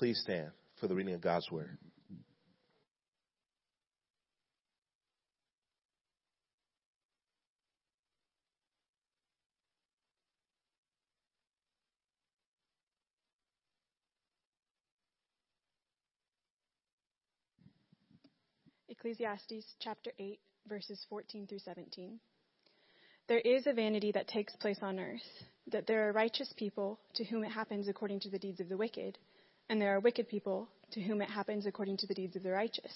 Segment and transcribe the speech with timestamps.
[0.00, 0.50] Please stand
[0.80, 1.76] for the reading of God's word.
[18.88, 22.18] Ecclesiastes chapter 8, verses 14 through 17.
[23.28, 25.20] There is a vanity that takes place on earth,
[25.70, 28.78] that there are righteous people to whom it happens according to the deeds of the
[28.78, 29.18] wicked,
[29.70, 32.50] and there are wicked people to whom it happens according to the deeds of the
[32.50, 32.92] righteous.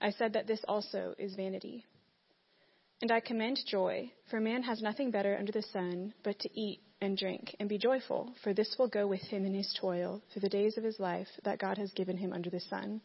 [0.00, 1.84] I said that this also is vanity.
[3.02, 6.80] And I commend joy, for man has nothing better under the sun but to eat
[7.00, 10.42] and drink and be joyful, for this will go with him in his toil through
[10.42, 13.00] the days of his life that God has given him under the sun.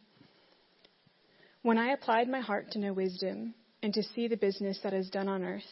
[1.64, 5.10] When I applied my heart to know wisdom, and to see the business that is
[5.10, 5.64] done on earth,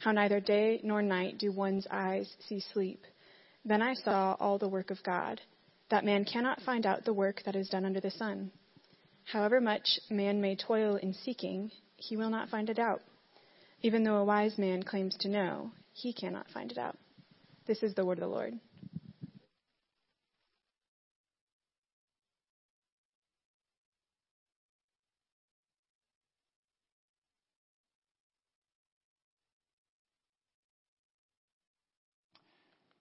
[0.00, 3.04] how neither day nor night do one's eyes see sleep,
[3.64, 5.40] then I saw all the work of God,
[5.90, 8.50] that man cannot find out the work that is done under the sun.
[9.24, 13.02] However much man may toil in seeking, he will not find it out.
[13.82, 16.96] Even though a wise man claims to know, he cannot find it out.
[17.66, 18.54] This is the word of the Lord.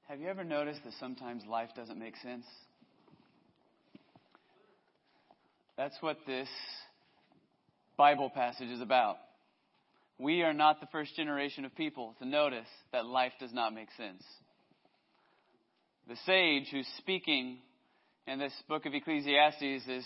[0.07, 2.45] Have you ever noticed that sometimes life doesn't make sense?
[5.77, 6.49] That's what this
[7.97, 9.17] Bible passage is about.
[10.19, 13.89] We are not the first generation of people to notice that life does not make
[13.95, 14.23] sense.
[16.07, 17.59] The sage who's speaking
[18.25, 20.05] in this book of Ecclesiastes is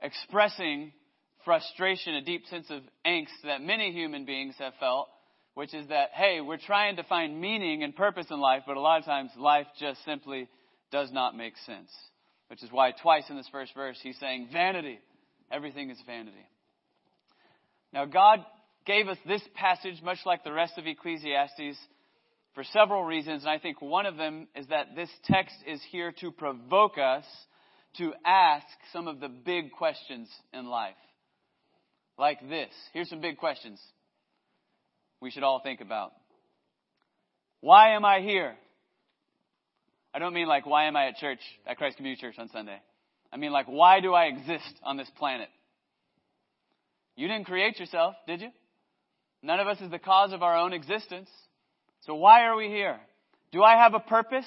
[0.00, 0.92] expressing
[1.44, 5.08] frustration, a deep sense of angst that many human beings have felt
[5.58, 8.80] which is that, hey, we're trying to find meaning and purpose in life, but a
[8.80, 10.48] lot of times life just simply
[10.92, 11.90] does not make sense.
[12.48, 14.98] Which is why twice in this first verse he's saying, vanity.
[15.50, 16.46] Everything is vanity.
[17.92, 18.40] Now, God
[18.86, 21.78] gave us this passage, much like the rest of Ecclesiastes,
[22.54, 26.12] for several reasons, and I think one of them is that this text is here
[26.20, 27.24] to provoke us
[27.98, 30.94] to ask some of the big questions in life.
[32.18, 32.70] Like this.
[32.92, 33.80] Here's some big questions
[35.20, 36.12] we should all think about.
[37.60, 38.56] Why am I here?
[40.18, 42.76] I don't mean like, why am I at church, at Christ Community Church on Sunday?
[43.32, 45.48] I mean like, why do I exist on this planet?
[47.14, 48.48] You didn't create yourself, did you?
[49.44, 51.28] None of us is the cause of our own existence.
[52.00, 52.98] So why are we here?
[53.52, 54.44] Do I have a purpose?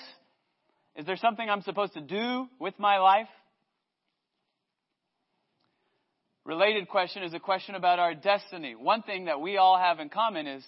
[0.98, 3.30] Is there something I'm supposed to do with my life?
[6.44, 8.76] related question is a question about our destiny.
[8.76, 10.66] One thing that we all have in common is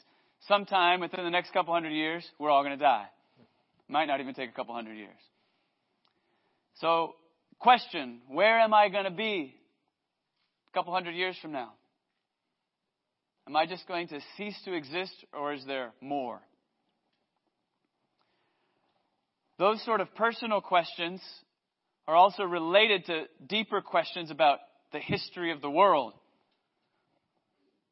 [0.48, 3.08] sometime within the next couple hundred years, we're all going to die.
[3.94, 5.20] Might not even take a couple hundred years.
[6.80, 7.14] So,
[7.60, 9.54] question, where am I going to be
[10.68, 11.74] a couple hundred years from now?
[13.46, 16.42] Am I just going to cease to exist or is there more?
[19.60, 21.22] Those sort of personal questions
[22.08, 24.58] are also related to deeper questions about
[24.92, 26.14] the history of the world.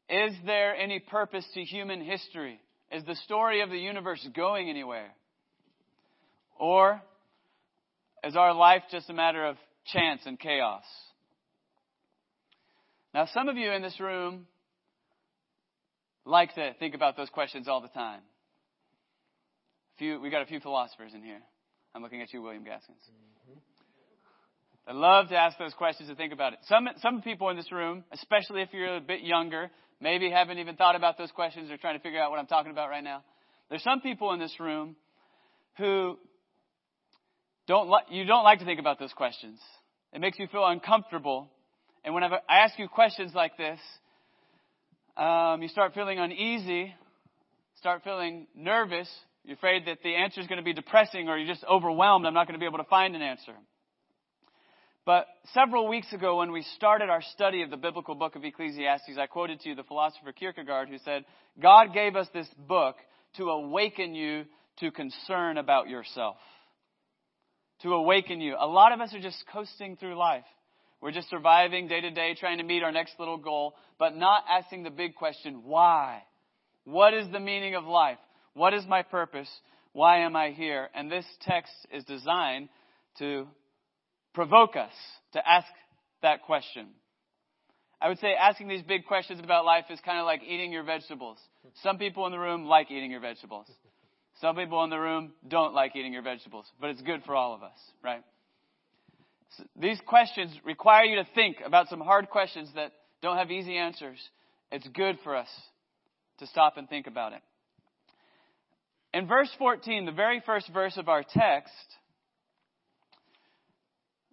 [0.10, 2.60] Is there any purpose to human history?
[2.92, 5.12] Is the story of the universe going anywhere?
[6.60, 7.02] Or
[8.24, 10.84] is our life just a matter of chance and chaos?
[13.14, 14.48] Now, some of you in this room
[16.26, 18.22] like to think about those questions all the time.
[19.96, 21.42] A few, we got a few philosophers in here.
[21.94, 23.00] I'm looking at you, William Gaskins.
[23.50, 23.60] Mm-hmm.
[24.88, 26.60] I love to ask those questions and think about it.
[26.68, 29.70] Some, some people in this room, especially if you're a bit younger,
[30.00, 32.72] maybe haven't even thought about those questions or trying to figure out what I'm talking
[32.72, 33.24] about right now.
[33.70, 34.96] There's some people in this room
[35.78, 36.18] who
[37.68, 39.60] don't li- you don't like to think about those questions.
[40.14, 41.50] It makes you feel uncomfortable.
[42.04, 43.80] And whenever I ask you questions like this,
[45.16, 46.94] um, you start feeling uneasy,
[47.76, 49.10] start feeling nervous.
[49.44, 52.26] You're afraid that the answer is going to be depressing or you're just overwhelmed.
[52.26, 53.54] I'm not going to be able to find an answer.
[55.06, 59.18] But several weeks ago, when we started our study of the biblical book of Ecclesiastes,
[59.20, 61.26] I quoted to you the philosopher Kierkegaard who said,
[61.60, 62.98] God gave us this book
[63.38, 64.46] to awaken you
[64.80, 66.38] to concern about yourself.
[67.84, 68.56] To awaken you.
[68.60, 70.44] A lot of us are just coasting through life.
[71.02, 74.44] We're just surviving day to day, trying to meet our next little goal, but not
[74.48, 76.22] asking the big question, why?
[76.84, 78.20] What is the meaning of life?
[78.54, 79.50] What is my purpose?
[79.94, 80.90] Why am I here?
[80.94, 82.70] And this text is designed
[83.18, 83.48] to
[84.34, 84.94] provoke us
[85.34, 85.68] to ask
[86.22, 86.88] that question.
[88.00, 90.84] I would say asking these big questions about life is kind of like eating your
[90.84, 91.38] vegetables.
[91.84, 93.68] Some people in the room like eating your vegetables.
[94.42, 97.54] Some people in the room don't like eating your vegetables, but it's good for all
[97.54, 98.24] of us, right?
[99.80, 102.92] These questions require you to think about some hard questions that
[103.22, 104.18] don't have easy answers.
[104.72, 105.48] It's good for us
[106.40, 107.42] to stop and think about it.
[109.14, 111.74] In verse 14, the very first verse of our text,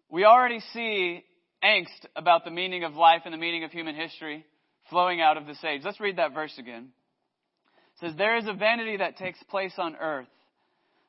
[0.09, 1.23] we already see
[1.63, 4.47] angst about the meaning of life and the meaning of human history
[4.89, 5.83] flowing out of the sage.
[5.85, 6.93] Let's read that verse again.
[8.00, 10.29] Says, There is a vanity that takes place on earth,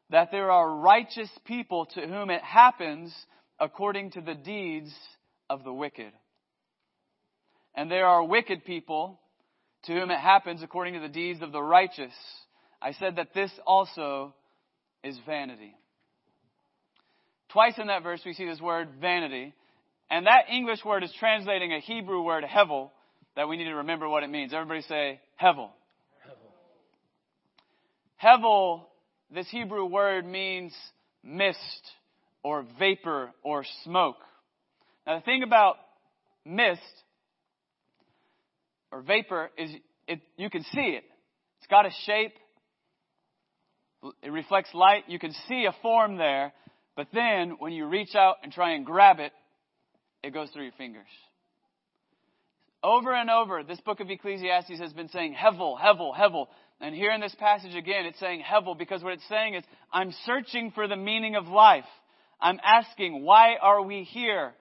[0.09, 3.13] that there are righteous people to whom it happens
[3.59, 4.91] according to the deeds
[5.50, 6.12] of the wicked.
[7.75, 9.19] And there are wicked people
[9.83, 12.13] to whom it happens according to the deeds of the righteous.
[12.81, 14.33] I said that this also
[15.03, 15.75] is vanity.
[17.51, 19.53] Twice in that verse we see this word vanity.
[20.09, 22.89] And that English word is translating a Hebrew word, hevel,
[23.36, 24.53] that we need to remember what it means.
[24.53, 25.69] Everybody say hevel.
[28.24, 28.83] Hevel,
[29.33, 30.74] this Hebrew word means
[31.24, 31.57] mist
[32.44, 34.18] or vapor or smoke.
[35.06, 35.75] Now the thing about
[36.45, 36.81] mist
[38.92, 39.71] or vapor is
[40.07, 41.04] it, you can see it.
[41.60, 42.33] It's got a shape.
[44.24, 45.04] It reflects light.
[45.07, 46.54] You can see a form there.
[46.95, 49.31] But then when you reach out and try and grab it,
[50.24, 51.07] it goes through your fingers.
[52.83, 56.48] Over and over, this book of Ecclesiastes has been saying Hevel, Hevel, Hevel.
[56.81, 60.13] And here in this passage again, it's saying Hevel because what it's saying is, I'm
[60.25, 61.83] searching for the meaning of life.
[62.39, 64.53] I'm asking, why are we here?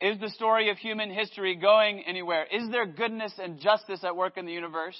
[0.00, 2.46] Is the story of human history going anywhere?
[2.52, 4.96] Is there goodness and justice at work in the universe?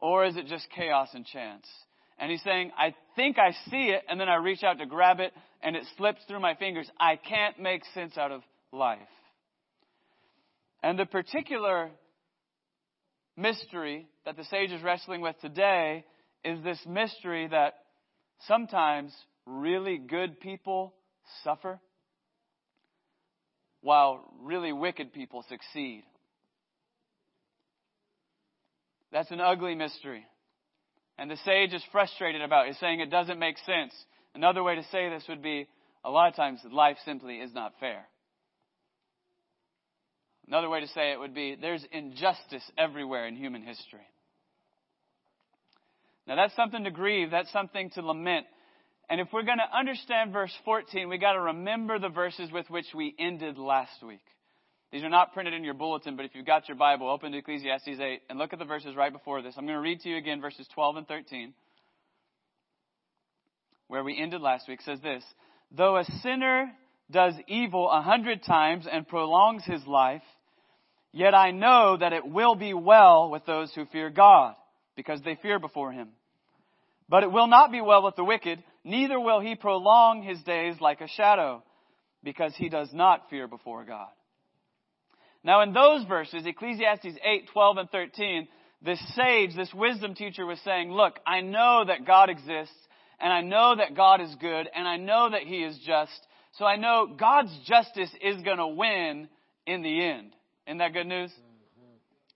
[0.00, 1.66] Or is it just chaos and chance?
[2.20, 5.18] And he's saying, I think I see it, and then I reach out to grab
[5.18, 5.32] it,
[5.62, 6.88] and it slips through my fingers.
[7.00, 8.98] I can't make sense out of life.
[10.82, 11.90] And the particular
[13.36, 16.04] mystery that the sage is wrestling with today
[16.44, 17.76] is this mystery that
[18.46, 19.10] sometimes
[19.46, 20.92] really good people
[21.44, 21.80] suffer
[23.80, 26.02] while really wicked people succeed.
[29.12, 30.26] That's an ugly mystery.
[31.16, 33.94] And the sage is frustrated about it, He's saying it doesn't make sense.
[34.34, 35.66] Another way to say this would be
[36.04, 38.04] a lot of times life simply is not fair.
[40.46, 44.06] Another way to say it would be there's injustice everywhere in human history.
[46.28, 48.46] Now that's something to grieve, that's something to lament.
[49.10, 52.68] And if we're going to understand verse 14, we got to remember the verses with
[52.68, 54.20] which we ended last week.
[54.92, 57.38] These are not printed in your bulletin, but if you've got your Bible, open to
[57.38, 59.54] Ecclesiastes 8 and look at the verses right before this.
[59.56, 61.54] I'm going to read to you again verses 12 and 13,
[63.88, 64.82] where we ended last week.
[64.82, 65.24] says this
[65.70, 66.70] Though a sinner
[67.10, 70.22] does evil a hundred times and prolongs his life,
[71.12, 74.54] yet I know that it will be well with those who fear God,
[74.96, 76.08] because they fear before him.
[77.08, 80.76] But it will not be well with the wicked, neither will he prolong his days
[80.80, 81.62] like a shadow,
[82.22, 84.08] because he does not fear before God.
[85.42, 88.48] Now in those verses, Ecclesiastes 8, 12, and 13,
[88.82, 92.76] this sage, this wisdom teacher was saying, look, I know that God exists,
[93.20, 96.64] and I know that God is good, and I know that he is just, so
[96.64, 99.28] I know God's justice is gonna win
[99.66, 100.32] in the end.
[100.66, 101.32] Isn't that good news?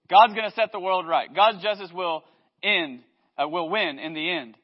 [0.09, 1.33] God's gonna set the world right.
[1.33, 2.25] God's justice will
[2.63, 3.01] end,
[3.41, 4.57] uh, will win in the end.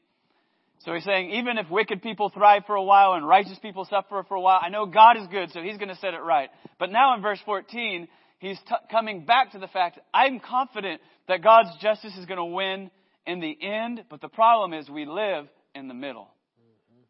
[0.84, 4.24] So he's saying, even if wicked people thrive for a while and righteous people suffer
[4.28, 6.50] for a while, I know God is good, so he's going to set it right.
[6.78, 8.06] But now in verse 14,
[8.38, 12.44] he's t- coming back to the fact, I'm confident that God's justice is going to
[12.44, 12.90] win
[13.26, 16.28] in the end, but the problem is we live in the middle.
[16.60, 17.02] Mm-hmm.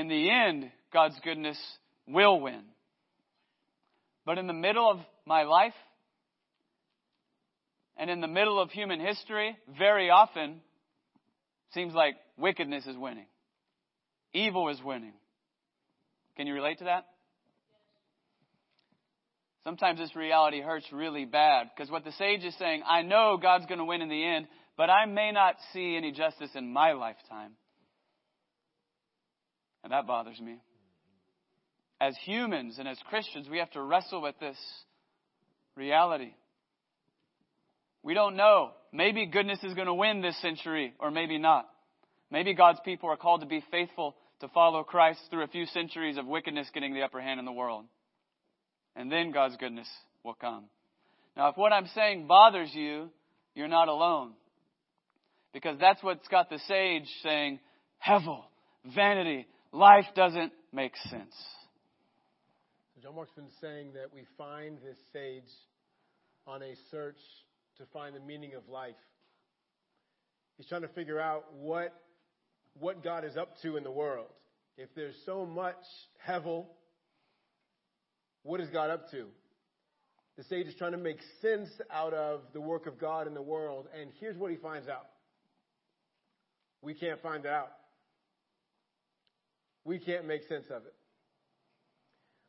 [0.00, 1.58] In the end, God's goodness
[2.06, 2.62] will win.
[4.24, 5.74] But in the middle of my life,
[7.98, 10.60] and in the middle of human history, very often,
[11.76, 13.26] Seems like wickedness is winning.
[14.32, 15.12] Evil is winning.
[16.34, 17.04] Can you relate to that?
[19.62, 23.66] Sometimes this reality hurts really bad because what the sage is saying, I know God's
[23.66, 24.46] going to win in the end,
[24.78, 27.52] but I may not see any justice in my lifetime.
[29.84, 30.62] And that bothers me.
[32.00, 34.56] As humans and as Christians, we have to wrestle with this
[35.74, 36.32] reality.
[38.02, 38.70] We don't know.
[38.96, 41.68] Maybe goodness is going to win this century, or maybe not.
[42.30, 46.16] Maybe God's people are called to be faithful to follow Christ through a few centuries
[46.16, 47.84] of wickedness getting the upper hand in the world.
[48.96, 49.86] And then God's goodness
[50.24, 50.64] will come.
[51.36, 53.10] Now, if what I'm saying bothers you,
[53.54, 54.32] you're not alone.
[55.52, 57.60] Because that's what's got the sage saying,
[58.06, 58.44] Hevel,
[58.94, 61.34] vanity, life doesn't make sense.
[63.02, 65.42] John Mark's been saying that we find this sage
[66.46, 67.18] on a search
[67.78, 68.94] to find the meaning of life.
[70.56, 71.92] He's trying to figure out what,
[72.78, 74.28] what God is up to in the world.
[74.78, 75.76] If there's so much
[76.26, 76.66] hevel,
[78.42, 79.26] what is God up to?
[80.36, 83.42] The sage is trying to make sense out of the work of God in the
[83.42, 85.06] world, and here's what he finds out.
[86.82, 87.72] We can't find it out.
[89.84, 90.94] We can't make sense of it.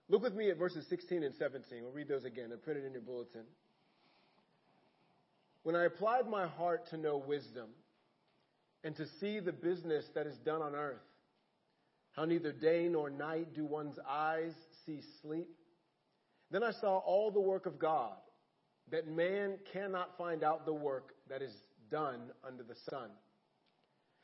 [0.09, 1.83] Look with me at verses 16 and 17.
[1.83, 2.49] We'll read those again.
[2.49, 3.43] They're printed in your bulletin.
[5.67, 7.67] When I applied my heart to know wisdom
[8.85, 11.03] and to see the business that is done on earth,
[12.13, 14.53] how neither day nor night do one's eyes
[14.85, 15.49] see sleep,
[16.51, 18.13] then I saw all the work of God,
[18.91, 21.51] that man cannot find out the work that is
[21.91, 23.09] done under the sun.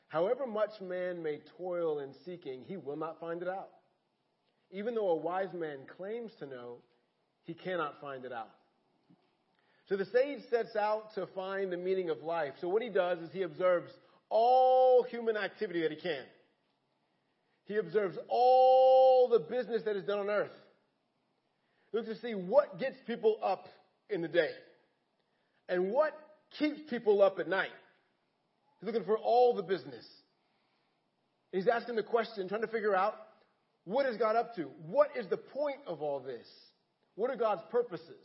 [0.08, 3.68] However much man may toil in seeking, he will not find it out.
[4.70, 6.78] Even though a wise man claims to know,
[7.42, 8.48] he cannot find it out.
[9.88, 12.54] So the sage sets out to find the meaning of life.
[12.60, 13.92] So what he does is he observes
[14.30, 16.24] all human activity that he can.
[17.66, 20.52] He observes all the business that is done on earth.
[21.90, 23.66] He looks to see what gets people up
[24.10, 24.50] in the day
[25.68, 26.12] and what
[26.58, 27.68] keeps people up at night.
[28.80, 30.04] He's looking for all the business.
[31.52, 33.14] He's asking the question, trying to figure out
[33.84, 34.62] what is God up to?
[34.86, 36.46] What is the point of all this?
[37.16, 38.24] What are God's purposes?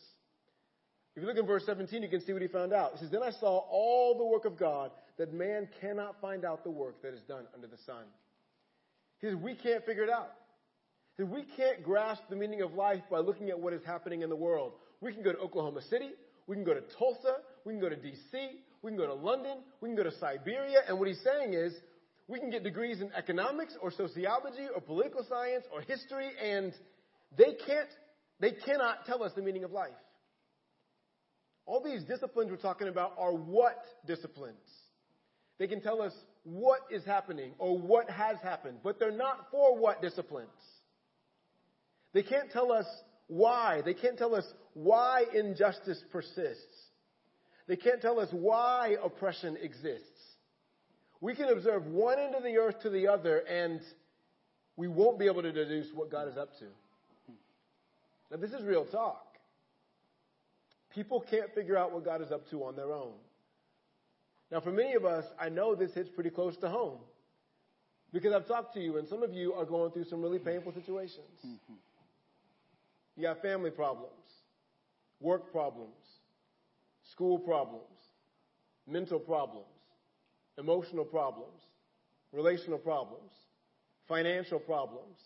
[1.20, 2.94] If you look in verse 17, you can see what he found out.
[2.94, 6.64] He says, Then I saw all the work of God that man cannot find out
[6.64, 8.06] the work that is done under the sun.
[9.20, 10.32] He says, We can't figure it out.
[11.18, 14.22] He says, We can't grasp the meaning of life by looking at what is happening
[14.22, 14.72] in the world.
[15.02, 16.12] We can go to Oklahoma City.
[16.48, 17.40] We can go to Tulsa.
[17.66, 18.52] We can go to D.C.
[18.82, 19.58] We can go to London.
[19.82, 20.84] We can go to Siberia.
[20.88, 21.74] And what he's saying is,
[22.30, 26.72] we can get degrees in economics or sociology or political science or history, and
[27.38, 27.90] they can't,
[28.40, 29.92] they cannot tell us the meaning of life.
[31.70, 33.76] All these disciplines we're talking about are what
[34.08, 34.58] disciplines?
[35.60, 39.78] They can tell us what is happening or what has happened, but they're not for
[39.78, 40.50] what disciplines.
[42.12, 42.88] They can't tell us
[43.28, 43.84] why.
[43.86, 46.76] They can't tell us why injustice persists.
[47.68, 50.08] They can't tell us why oppression exists.
[51.22, 53.80] We can observe one end of the earth to the other, and
[54.76, 56.66] we won't be able to deduce what God is up to.
[58.32, 59.29] Now, this is real talk.
[60.94, 63.14] People can't figure out what God is up to on their own.
[64.52, 67.00] Now, for many of us, I know this hits pretty close to home
[68.12, 70.74] because I've talked to you, and some of you are going through some really painful
[70.74, 71.28] situations.
[71.46, 71.74] Mm-hmm.
[73.16, 74.14] You have family problems,
[75.20, 75.94] work problems,
[77.12, 77.84] school problems,
[78.88, 79.66] mental problems,
[80.58, 81.62] emotional problems,
[82.32, 83.32] relational problems,
[84.08, 85.18] financial problems,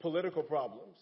[0.00, 0.96] political problems.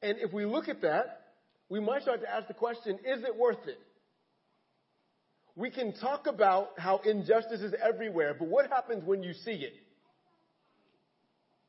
[0.00, 1.25] And if we look at that,
[1.68, 3.78] we might start to ask the question is it worth it?
[5.54, 9.74] We can talk about how injustice is everywhere, but what happens when you see it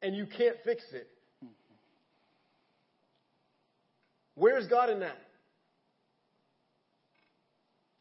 [0.01, 1.07] and you can't fix it?
[4.35, 5.17] Where's God in that?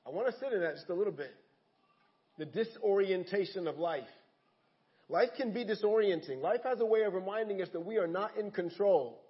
[0.07, 1.35] I want to sit in that just a little bit.
[2.39, 4.05] The disorientation of life.
[5.09, 6.43] Life can be disorienting.
[6.43, 9.23] Life has a way of reminding us that we are not in control.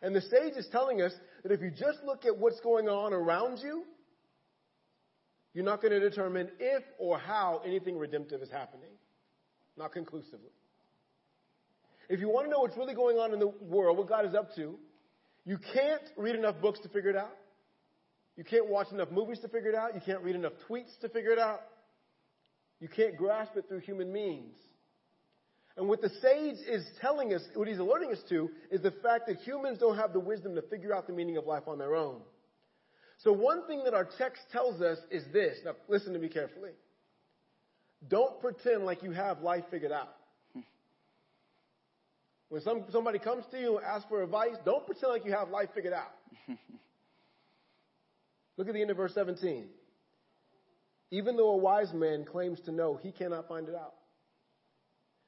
[0.00, 3.12] And the sage is telling us that if you just look at what's going on
[3.12, 3.84] around you,
[5.54, 8.90] you're not going to determine if or how anything redemptive is happening.
[9.76, 10.50] Not conclusively.
[12.08, 14.34] If you want to know what's really going on in the world, what God is
[14.34, 14.78] up to,
[15.44, 17.34] you can't read enough books to figure it out.
[18.36, 19.94] You can't watch enough movies to figure it out.
[19.94, 21.60] You can't read enough tweets to figure it out.
[22.80, 24.54] You can't grasp it through human means.
[25.78, 29.28] And what the sage is telling us, what he's alerting us to, is the fact
[29.28, 31.94] that humans don't have the wisdom to figure out the meaning of life on their
[31.94, 32.20] own.
[33.22, 35.58] So one thing that our text tells us is this.
[35.64, 36.70] Now, listen to me carefully.
[38.08, 40.16] Don't pretend like you have life figured out.
[42.48, 45.50] When some, somebody comes to you and asks for advice, don't pretend like you have
[45.50, 46.14] life figured out.
[48.56, 49.66] Look at the end of verse 17.
[51.10, 53.94] Even though a wise man claims to know, he cannot find it out.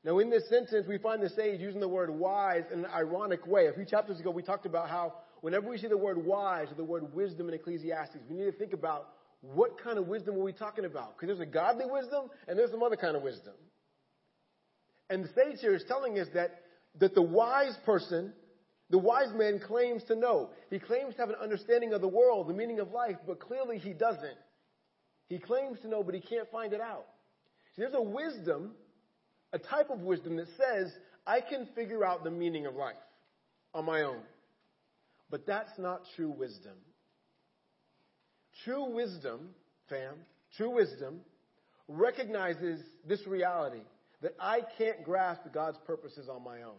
[0.03, 3.47] Now, in this sentence, we find the sage using the word wise in an ironic
[3.47, 3.67] way.
[3.67, 6.75] A few chapters ago, we talked about how whenever we see the word wise or
[6.75, 9.09] the word wisdom in Ecclesiastes, we need to think about
[9.43, 11.17] what kind of wisdom are we talking about?
[11.17, 13.55] Because there's a godly wisdom and there's some other kind of wisdom.
[15.11, 16.63] And the sage here is telling us that,
[16.99, 18.33] that the wise person,
[18.91, 20.51] the wise man claims to know.
[20.71, 23.79] He claims to have an understanding of the world, the meaning of life, but clearly
[23.79, 24.39] he doesn't.
[25.29, 27.07] He claims to know, but he can't find it out.
[27.77, 28.73] See, there's a wisdom
[29.53, 30.93] a type of wisdom that says,
[31.27, 32.95] I can figure out the meaning of life
[33.75, 34.21] on my own.
[35.31, 36.75] But that's not true wisdom.
[38.65, 39.51] True wisdom,
[39.89, 40.15] fam,
[40.57, 41.21] true wisdom
[41.89, 43.83] recognizes this reality
[44.23, 46.79] that I can't grasp God's purposes on my own.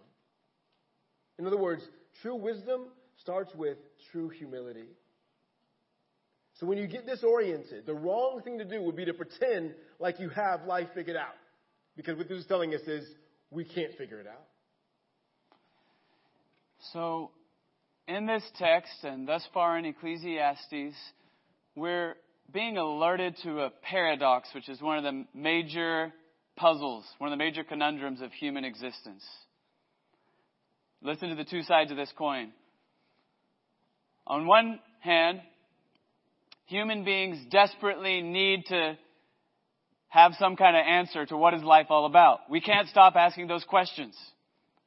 [1.40, 1.82] In other words,
[2.22, 2.88] true wisdom
[3.22, 3.78] starts with
[4.12, 4.88] true humility.
[6.60, 10.20] So when you get disoriented, the wrong thing to do would be to pretend like
[10.20, 11.34] you have life figured out.
[11.96, 13.08] Because what this is telling us is
[13.50, 14.48] we can't figure it out.
[16.94, 17.32] So,
[18.08, 20.96] in this text and thus far in Ecclesiastes,
[21.76, 22.16] we're
[22.52, 26.12] being alerted to a paradox, which is one of the major
[26.56, 29.24] puzzles, one of the major conundrums of human existence.
[31.02, 32.52] Listen to the two sides of this coin.
[34.28, 35.42] On one hand,
[36.66, 38.98] human beings desperately need to
[40.12, 42.42] have some kind of answer to what is life all about.
[42.50, 44.14] We can't stop asking those questions.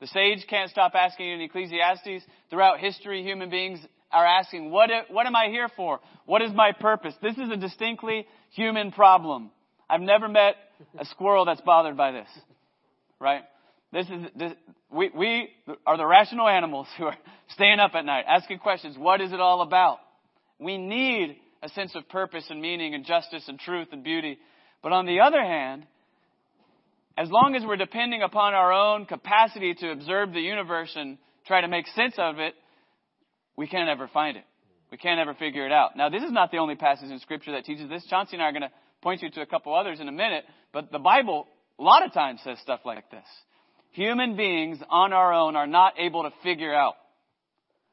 [0.01, 2.23] The sage can't stop asking in Ecclesiastes.
[2.51, 3.81] Throughout history, human beings
[4.13, 6.01] are asking, what, what am I here for?
[6.27, 7.15] What is my purpose?
[7.23, 9.51] This is a distinctly human problem.
[9.89, 10.57] I've never met
[10.99, 12.29] a squirrel that's bothered by this.
[13.19, 13.45] Right?
[13.95, 14.53] This is, this,
[14.93, 15.49] we, we
[15.87, 17.17] are the rational animals who are
[17.49, 18.99] staying up at night, asking questions.
[18.99, 20.01] What is it all about?
[20.59, 24.39] We need a sense of purpose and meaning and justice and truth and beauty.
[24.85, 25.87] But on the other hand,
[27.17, 31.63] as long as we're depending upon our own capacity to observe the universe and try
[31.63, 32.55] to make sense of it,
[33.57, 34.45] we can't ever find it.
[34.93, 35.97] We can't ever figure it out.
[35.97, 38.05] Now, this is not the only passage in Scripture that teaches this.
[38.11, 40.45] Chauncey and I are going to point you to a couple others in a minute,
[40.71, 41.47] but the Bible
[41.79, 43.25] a lot of times says stuff like this.
[43.93, 46.95] Human beings on our own are not able to figure out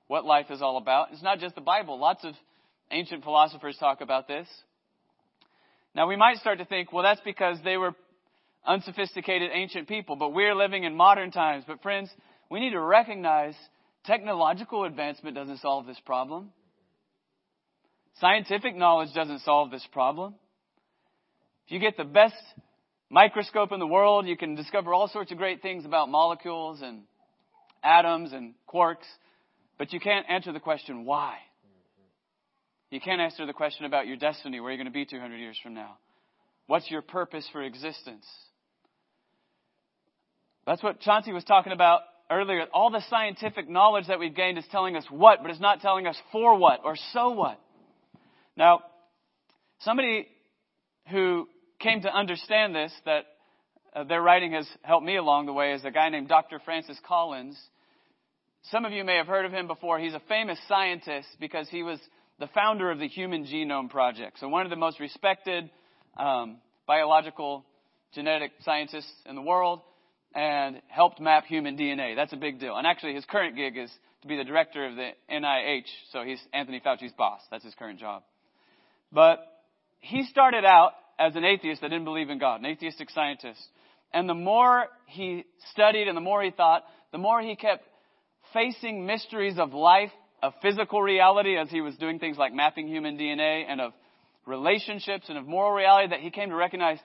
[0.07, 1.07] what life is all about.
[1.13, 1.97] It's not just the Bible.
[1.97, 2.33] Lots of
[2.91, 4.47] ancient philosophers talk about this.
[5.93, 7.93] Now, we might start to think, well, that's because they were
[8.65, 11.63] unsophisticated ancient people, but we're living in modern times.
[11.67, 12.09] But friends,
[12.49, 13.55] we need to recognize
[14.05, 16.51] technological advancement doesn't solve this problem.
[18.19, 20.35] Scientific knowledge doesn't solve this problem.
[21.65, 22.35] If you get the best
[23.09, 27.03] microscope in the world, you can discover all sorts of great things about molecules and
[27.83, 29.07] atoms and quarks,
[29.77, 31.37] but you can't answer the question why.
[32.91, 35.57] You can't answer the question about your destiny, where you're going to be 200 years
[35.63, 35.97] from now.
[36.67, 38.25] What's your purpose for existence?
[40.67, 42.65] That's what Chauncey was talking about earlier.
[42.73, 46.05] All the scientific knowledge that we've gained is telling us what, but it's not telling
[46.05, 47.59] us for what or so what.
[48.57, 48.81] Now,
[49.79, 50.27] somebody
[51.09, 51.47] who
[51.79, 53.23] came to understand this, that
[53.95, 56.59] uh, their writing has helped me along the way, is a guy named Dr.
[56.63, 57.57] Francis Collins.
[58.63, 59.97] Some of you may have heard of him before.
[59.97, 61.99] He's a famous scientist because he was
[62.41, 64.39] the founder of the Human Genome Project.
[64.39, 65.69] So, one of the most respected
[66.17, 67.63] um, biological
[68.15, 69.81] genetic scientists in the world
[70.33, 72.15] and helped map human DNA.
[72.15, 72.75] That's a big deal.
[72.75, 73.91] And actually, his current gig is
[74.23, 75.85] to be the director of the NIH.
[76.11, 77.41] So, he's Anthony Fauci's boss.
[77.51, 78.23] That's his current job.
[79.11, 79.45] But
[79.99, 83.61] he started out as an atheist that didn't believe in God, an atheistic scientist.
[84.13, 87.85] And the more he studied and the more he thought, the more he kept
[88.51, 93.17] facing mysteries of life, of physical reality as he was doing things like mapping human
[93.17, 93.93] DNA and of
[94.45, 96.97] relationships and of moral reality that he came to recognize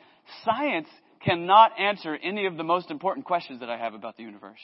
[0.45, 0.89] science
[1.25, 4.61] cannot answer any of the most important questions that I have about the universe.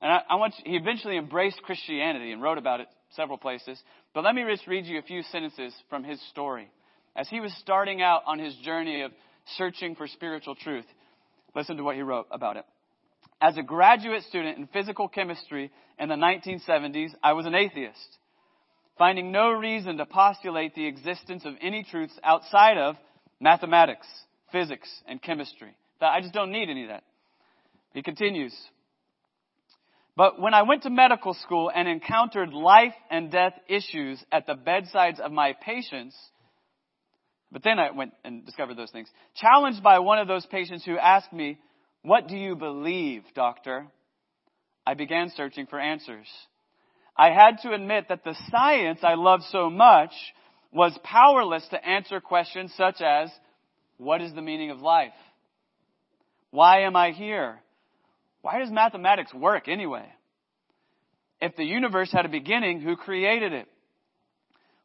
[0.00, 3.80] And I, I want you, he eventually embraced Christianity and wrote about it several places.
[4.12, 6.70] But let me just read you a few sentences from his story.
[7.16, 9.12] As he was starting out on his journey of
[9.56, 10.84] searching for spiritual truth,
[11.54, 12.64] listen to what he wrote about it.
[13.44, 18.16] As a graduate student in physical chemistry in the 1970s, I was an atheist,
[18.96, 22.96] finding no reason to postulate the existence of any truths outside of
[23.40, 24.06] mathematics,
[24.50, 25.76] physics, and chemistry.
[26.00, 27.04] I just don't need any of that.
[27.92, 28.54] He continues.
[30.16, 34.54] But when I went to medical school and encountered life and death issues at the
[34.54, 36.16] bedsides of my patients,
[37.52, 39.10] but then I went and discovered those things.
[39.36, 41.58] Challenged by one of those patients who asked me,
[42.04, 43.86] What do you believe, doctor?
[44.86, 46.26] I began searching for answers.
[47.16, 50.12] I had to admit that the science I loved so much
[50.70, 53.30] was powerless to answer questions such as,
[53.96, 55.14] What is the meaning of life?
[56.50, 57.58] Why am I here?
[58.42, 60.06] Why does mathematics work anyway?
[61.40, 63.68] If the universe had a beginning, who created it?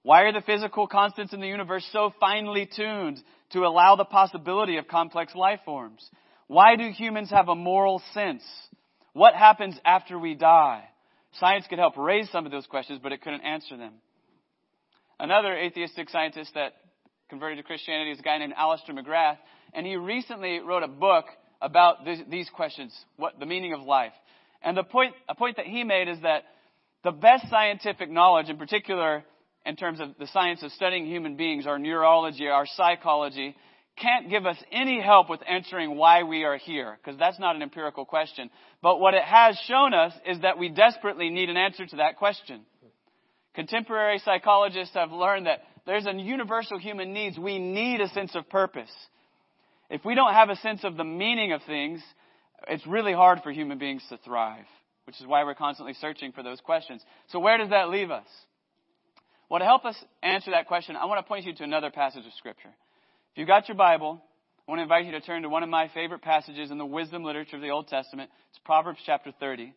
[0.03, 4.77] Why are the physical constants in the universe so finely tuned to allow the possibility
[4.77, 6.09] of complex life forms?
[6.49, 8.41] Why do humans have a moral sense?
[9.13, 10.83] What happens after we die?
[11.33, 13.93] Science could help raise some of those questions, but it couldn't answer them.
[15.19, 16.73] Another atheistic scientist that
[17.29, 19.37] converted to Christianity is a guy named Alister McGrath,
[19.75, 21.25] and he recently wrote a book
[21.61, 24.13] about this, these questions, what the meaning of life.
[24.63, 26.45] And the point, a point that he made is that
[27.03, 29.23] the best scientific knowledge, in particular
[29.67, 33.55] in terms of the science of studying human beings, our neurology, our psychology,
[34.01, 37.61] can't give us any help with answering why we are here, because that's not an
[37.61, 38.49] empirical question.
[38.81, 42.17] But what it has shown us is that we desperately need an answer to that
[42.17, 42.61] question.
[43.55, 47.37] Contemporary psychologists have learned that there's a universal human needs.
[47.37, 48.91] We need a sense of purpose.
[49.89, 52.01] If we don't have a sense of the meaning of things,
[52.67, 54.65] it's really hard for human beings to thrive,
[55.05, 57.03] which is why we're constantly searching for those questions.
[57.29, 58.27] So where does that leave us?
[59.49, 62.25] Well, to help us answer that question, I want to point you to another passage
[62.25, 62.69] of Scripture.
[63.33, 64.21] If you've got your Bible,
[64.67, 66.85] I want to invite you to turn to one of my favorite passages in the
[66.85, 68.29] wisdom literature of the Old Testament.
[68.49, 69.73] It's Proverbs chapter 30.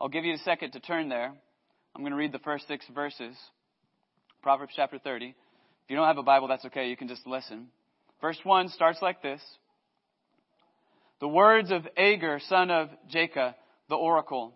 [0.00, 1.32] I'll give you a second to turn there.
[1.94, 3.36] I'm going to read the first six verses.
[4.42, 5.26] Proverbs chapter 30.
[5.26, 5.34] If
[5.88, 6.88] you don't have a Bible, that's okay.
[6.88, 7.68] You can just listen.
[8.20, 9.42] Verse 1 starts like this.
[11.20, 13.54] The words of Agur, son of Jacob,
[13.88, 14.54] the oracle.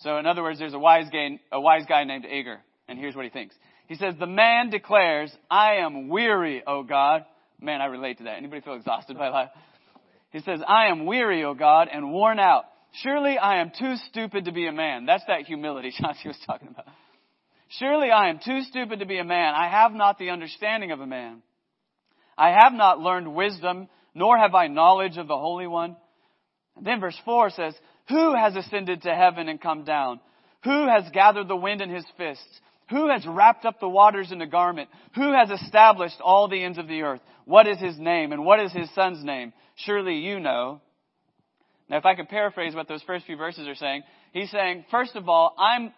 [0.00, 1.06] So in other words, there's a wise
[1.50, 2.60] a wise guy named Agur.
[2.88, 3.54] And here's what he thinks.
[3.86, 7.24] He says, the man declares, I am weary, O God.
[7.60, 8.36] Man, I relate to that.
[8.36, 9.50] Anybody feel exhausted by life?
[10.30, 12.64] He says, I am weary, O God, and worn out.
[13.02, 15.06] Surely I am too stupid to be a man.
[15.06, 16.86] That's that humility Chauncey was talking about.
[17.68, 19.54] Surely I am too stupid to be a man.
[19.54, 21.42] I have not the understanding of a man.
[22.38, 25.96] I have not learned wisdom, nor have I knowledge of the Holy One.
[26.76, 27.74] And then verse 4 says,
[28.08, 30.20] Who has ascended to heaven and come down?
[30.64, 32.60] Who has gathered the wind in his fists?
[32.90, 34.88] Who has wrapped up the waters in a garment?
[35.14, 37.20] Who has established all the ends of the earth?
[37.44, 39.52] What is his name and what is his son's name?
[39.76, 40.80] Surely you know.
[41.88, 45.16] Now, if I could paraphrase what those first few verses are saying, he's saying, first
[45.16, 45.92] of all, I'm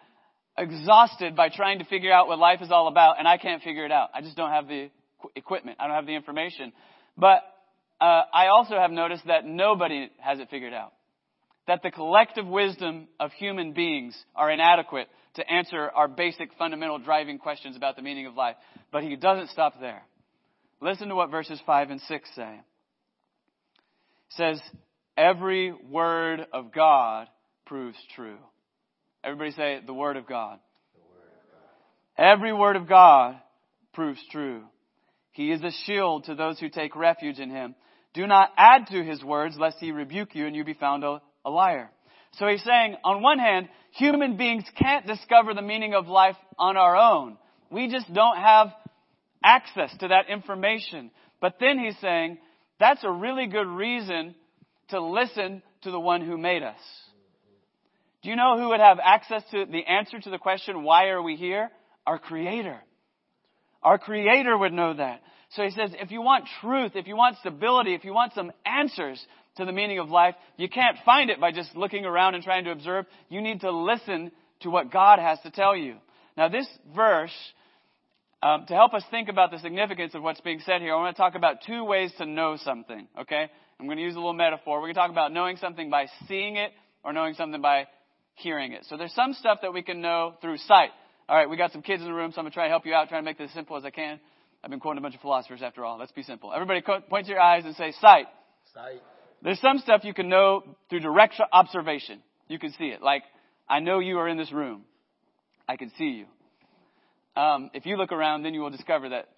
[0.57, 3.85] exhausted by trying to figure out what life is all about, and I can't figure
[3.85, 4.09] it out.
[4.13, 4.89] I just don't have the
[5.35, 5.77] equipment.
[5.79, 6.73] I don't have the information.
[7.17, 7.43] But
[8.01, 10.93] uh, I also have noticed that nobody has it figured out.
[11.67, 17.37] That the collective wisdom of human beings are inadequate to answer our basic fundamental driving
[17.37, 18.55] questions about the meaning of life.
[18.91, 20.03] But he doesn't stop there.
[20.81, 22.53] Listen to what verses 5 and 6 say.
[24.29, 24.61] It says,
[25.17, 27.27] Every word of God
[27.65, 28.37] proves true.
[29.23, 30.59] Everybody say, the word of God.
[30.95, 32.33] Word of God.
[32.33, 33.37] Every word of God
[33.93, 34.63] proves true.
[35.31, 37.75] He is a shield to those who take refuge in him.
[38.13, 41.21] Do not add to his words lest he rebuke you and you be found a,
[41.47, 41.89] a liar.
[42.33, 46.77] So he's saying, on one hand, human beings can't discover the meaning of life on
[46.77, 47.37] our own.
[47.71, 48.67] We just don't have
[49.43, 51.09] access to that information.
[51.41, 52.37] But then he's saying,
[52.79, 54.35] that's a really good reason
[54.89, 56.79] to listen to the one who made us.
[58.21, 61.21] Do you know who would have access to the answer to the question, why are
[61.21, 61.69] we here?
[62.05, 62.79] Our Creator.
[63.81, 65.21] Our Creator would know that.
[65.51, 68.51] So he says, if you want truth, if you want stability, if you want some
[68.65, 69.25] answers
[69.57, 72.63] to the meaning of life, you can't find it by just looking around and trying
[72.65, 73.05] to observe.
[73.29, 75.95] You need to listen to what God has to tell you.
[76.35, 77.33] Now this verse,
[78.41, 81.15] um, to help us think about the significance of what's being said here, I want
[81.15, 83.49] to talk about two ways to know something, okay?
[83.79, 84.77] I'm going to use a little metaphor.
[84.77, 86.71] We're going to talk about knowing something by seeing it
[87.03, 87.87] or knowing something by
[88.35, 88.85] hearing it.
[88.85, 90.89] So there's some stuff that we can know through sight.
[91.29, 92.69] All right, we got some kids in the room, so I'm going to try to
[92.69, 94.19] help you out, try to make this as simple as I can.
[94.63, 95.97] I've been quoting a bunch of philosophers after all.
[95.97, 96.53] Let's be simple.
[96.53, 98.27] Everybody point to your eyes and say sight.
[98.73, 99.01] Sight.
[99.43, 102.21] There's some stuff you can know through direct observation.
[102.47, 103.01] You can see it.
[103.01, 103.23] Like,
[103.69, 104.83] I know you are in this room.
[105.67, 106.25] I can see
[107.35, 107.41] you.
[107.41, 109.29] Um, if you look around, then you will discover that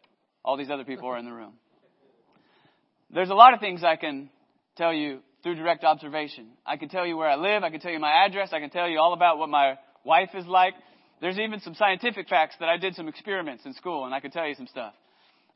[0.44, 1.54] all these other people are in the room.
[3.12, 4.30] There's a lot of things I can
[4.78, 6.50] tell you through direct observation.
[6.66, 7.64] I can tell you where I live.
[7.64, 8.50] I can tell you my address.
[8.54, 10.76] I can tell you all about what my wife is like.
[11.20, 14.32] There's even some scientific facts that I did some experiments in school, and I can
[14.32, 14.94] tell you some stuff.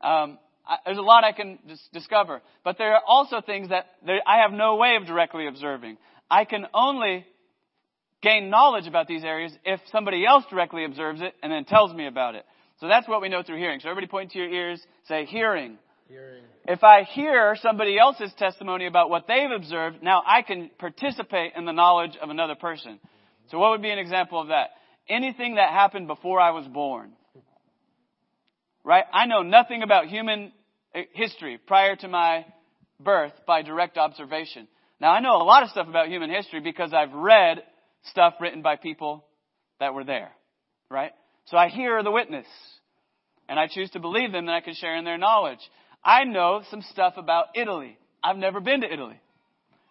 [0.02, 3.86] Um, I, there's a lot I can dis- discover, but there are also things that
[4.04, 5.98] there, I have no way of directly observing.
[6.30, 7.26] I can only
[8.22, 12.06] gain knowledge about these areas if somebody else directly observes it and then tells me
[12.06, 12.44] about it.
[12.80, 13.80] So that's what we know through hearing.
[13.80, 15.78] So everybody point to your ears, say hearing.
[16.08, 16.42] Hearing.
[16.66, 21.66] If I hear somebody else's testimony about what they've observed, now I can participate in
[21.66, 22.98] the knowledge of another person.
[23.50, 24.70] So what would be an example of that?
[25.08, 27.12] Anything that happened before I was born.
[28.84, 29.04] Right?
[29.12, 30.52] I know nothing about human
[30.94, 32.44] eh, history prior to my
[33.00, 34.68] birth by direct observation.
[35.00, 37.62] Now I know a lot of stuff about human history because I've read
[38.10, 39.24] stuff written by people
[39.80, 40.30] that were there.
[40.90, 41.12] Right?
[41.46, 42.46] So I hear the witness.
[43.48, 45.58] And I choose to believe them and I can share in their knowledge.
[46.02, 47.98] I know some stuff about Italy.
[48.22, 49.20] I've never been to Italy.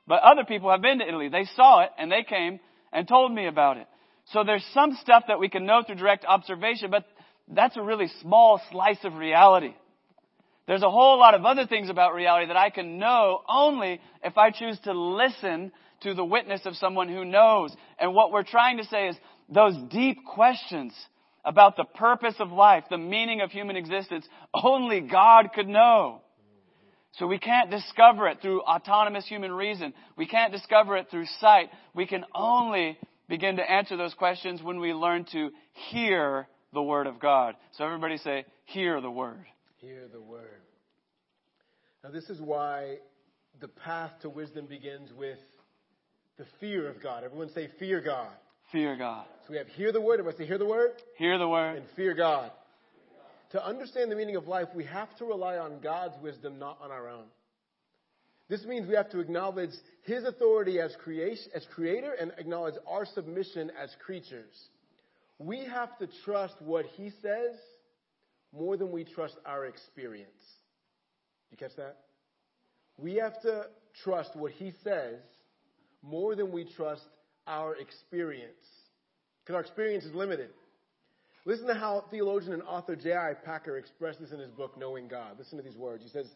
[0.08, 1.30] But other people have been to Italy.
[1.30, 2.60] They saw it and they came
[2.92, 3.88] and told me about it.
[4.32, 7.06] So there's some stuff that we can know through direct observation, but
[7.48, 9.74] that's a really small slice of reality.
[10.68, 14.38] There's a whole lot of other things about reality that I can know only if
[14.38, 17.76] I choose to listen to the witness of someone who knows.
[18.00, 19.18] And what we're trying to say is
[19.50, 20.94] those deep questions
[21.44, 26.22] about the purpose of life, the meaning of human existence, only God could know.
[27.18, 29.94] So we can't discover it through autonomous human reason.
[30.18, 31.70] We can't discover it through sight.
[31.94, 35.52] We can only begin to answer those questions when we learn to
[35.92, 37.56] hear the Word of God.
[37.78, 39.46] So everybody say, hear the Word.
[39.78, 40.62] Hear the Word.
[42.04, 42.98] Now, this is why
[43.62, 45.40] the path to wisdom begins with
[46.38, 47.24] the fear of God.
[47.24, 48.32] Everyone say, fear God.
[48.72, 49.26] Fear God.
[49.46, 50.20] So we have hear the Word.
[50.20, 50.92] Everybody say, hear the Word.
[51.18, 51.78] Hear the Word.
[51.78, 52.52] And fear God.
[53.52, 56.90] To understand the meaning of life, we have to rely on God's wisdom, not on
[56.90, 57.26] our own.
[58.50, 59.70] This means we have to acknowledge
[60.02, 64.54] His authority as, creation, as creator and acknowledge our submission as creatures.
[65.40, 67.56] We have to trust what He says
[68.52, 70.30] more than we trust our experience.
[71.52, 71.98] You catch that?
[72.98, 73.68] We have to
[74.04, 75.20] trust what He says
[76.02, 77.04] more than we trust
[77.48, 78.54] our experience.
[79.44, 80.50] Because our experience is limited.
[81.46, 83.34] Listen to how theologian and author J.I.
[83.46, 85.38] Packer expressed this in his book, Knowing God.
[85.38, 86.04] Listen to these words.
[86.04, 86.28] He says,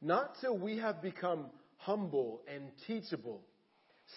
[0.00, 3.42] Not till we have become humble and teachable,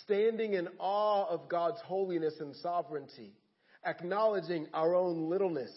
[0.04, 3.34] standing in awe of God's holiness and sovereignty,
[3.86, 5.72] acknowledging our own littleness,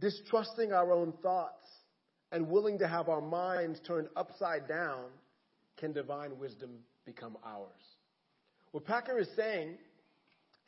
[0.00, 1.66] distrusting our own thoughts,
[2.32, 5.06] and willing to have our minds turned upside down,
[5.76, 6.70] can divine wisdom
[7.04, 7.68] become ours.
[8.72, 9.78] What Packer is saying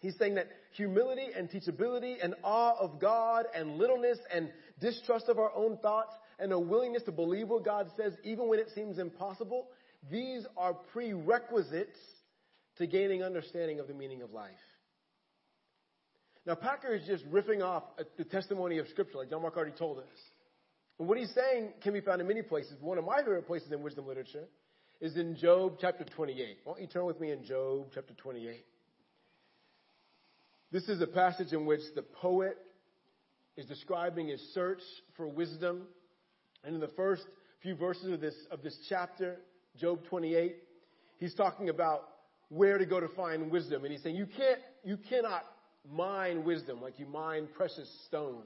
[0.02, 5.38] He's saying that humility and teachability and awe of God and littleness and distrust of
[5.38, 8.98] our own thoughts and a willingness to believe what God says even when it seems
[8.98, 9.68] impossible,
[10.10, 11.98] these are prerequisites
[12.78, 14.50] to gaining understanding of the meaning of life.
[16.44, 17.84] Now, Packer is just riffing off
[18.18, 20.04] the testimony of Scripture, like John Mark already told us.
[20.98, 22.74] And what he's saying can be found in many places.
[22.80, 24.44] One of my favorite places in wisdom literature
[25.00, 26.58] is in Job chapter 28.
[26.64, 28.64] Why don't you turn with me in Job chapter 28?
[30.72, 32.56] This is a passage in which the poet
[33.56, 34.80] is describing his search
[35.16, 35.82] for wisdom.
[36.64, 37.22] And in the first
[37.62, 39.38] few verses of this, of this chapter,
[39.78, 40.56] Job 28,
[41.18, 42.08] he's talking about
[42.48, 43.84] where to go to find wisdom.
[43.84, 45.44] And he's saying, you can't, you cannot
[45.90, 48.44] mine wisdom like you mine precious stones.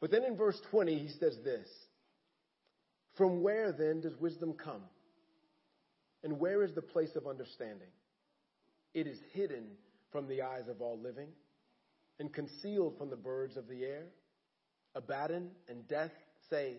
[0.00, 1.68] But then in verse 20, he says this
[3.16, 4.82] From where then does wisdom come?
[6.24, 7.88] And where is the place of understanding?
[8.94, 9.66] It is hidden
[10.10, 11.28] from the eyes of all living
[12.18, 14.06] and concealed from the birds of the air.
[14.94, 16.10] Abaddon and death
[16.50, 16.78] say,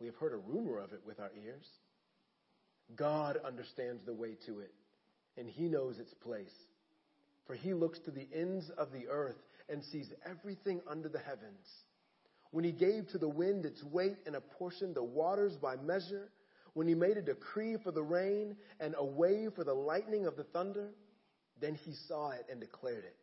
[0.00, 1.66] We have heard a rumor of it with our ears.
[2.96, 4.72] God understands the way to it,
[5.36, 6.52] and he knows its place.
[7.46, 11.66] For he looks to the ends of the earth and sees everything under the heavens.
[12.50, 16.30] When he gave to the wind its weight and apportioned the waters by measure,
[16.74, 20.36] when he made a decree for the rain and a way for the lightning of
[20.36, 20.90] the thunder,
[21.60, 23.16] then he saw it and declared it.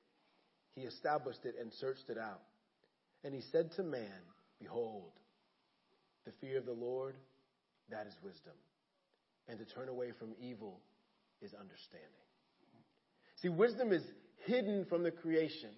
[0.75, 2.41] He established it and searched it out.
[3.23, 4.21] And he said to man,
[4.59, 5.11] Behold,
[6.25, 7.15] the fear of the Lord,
[7.89, 8.53] that is wisdom.
[9.47, 10.79] And to turn away from evil
[11.41, 12.28] is understanding.
[13.41, 14.03] See, wisdom is
[14.45, 15.69] hidden from the creation.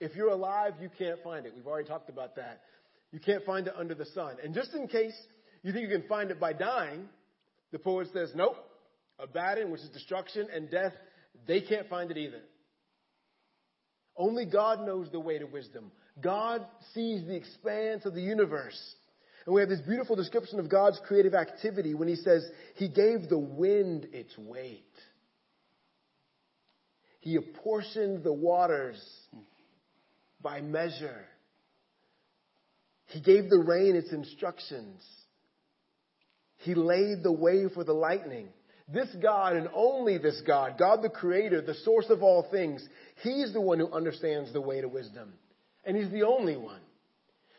[0.00, 1.52] If you're alive, you can't find it.
[1.54, 2.62] We've already talked about that.
[3.12, 4.36] You can't find it under the sun.
[4.42, 5.14] And just in case
[5.62, 7.08] you think you can find it by dying,
[7.72, 8.56] the poet says, nope.
[9.18, 10.92] Abaddon, which is destruction, and death,
[11.46, 12.40] they can't find it either.
[14.16, 15.92] Only God knows the way to wisdom.
[16.20, 18.78] God sees the expanse of the universe.
[19.44, 22.44] And we have this beautiful description of God's creative activity when he says,
[22.76, 24.84] He gave the wind its weight.
[27.20, 29.00] He apportioned the waters
[30.42, 31.24] by measure.
[33.06, 35.02] He gave the rain its instructions.
[36.58, 38.48] He laid the way for the lightning.
[38.92, 42.86] This God and only this God, God the Creator, the source of all things,
[43.22, 45.32] He's the one who understands the way to wisdom.
[45.84, 46.80] And He's the only one.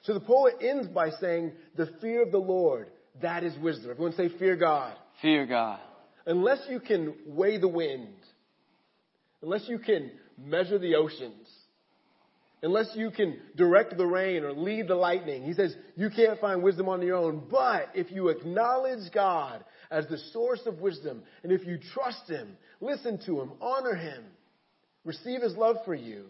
[0.03, 2.89] So the poet ends by saying, the fear of the Lord,
[3.21, 3.91] that is wisdom.
[3.91, 4.95] Everyone say, fear God.
[5.21, 5.79] Fear God.
[6.25, 8.15] Unless you can weigh the wind,
[9.41, 11.47] unless you can measure the oceans,
[12.61, 16.61] unless you can direct the rain or lead the lightning, he says, you can't find
[16.61, 17.43] wisdom on your own.
[17.49, 21.21] But if you acknowledge God as the source of wisdom.
[21.43, 24.23] And if you trust Him, listen to Him, honor Him,
[25.03, 26.25] receive His love for you,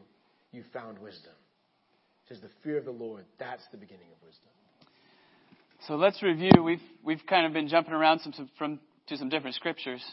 [0.52, 1.32] you've found wisdom.
[2.26, 4.50] It says the fear of the Lord, that's the beginning of wisdom.
[5.88, 6.64] So let's review.
[6.64, 10.04] We've, we've kind of been jumping around some, some, from, to some different scriptures.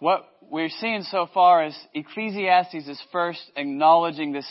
[0.00, 4.46] What we're seeing so far is Ecclesiastes is first acknowledging this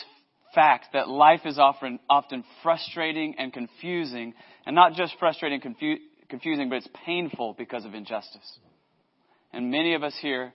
[0.54, 4.34] fact that life is often, often frustrating and confusing,
[4.66, 8.58] and not just frustrating and confu- confusing, but it's painful because of injustice.
[9.52, 10.52] And many of us here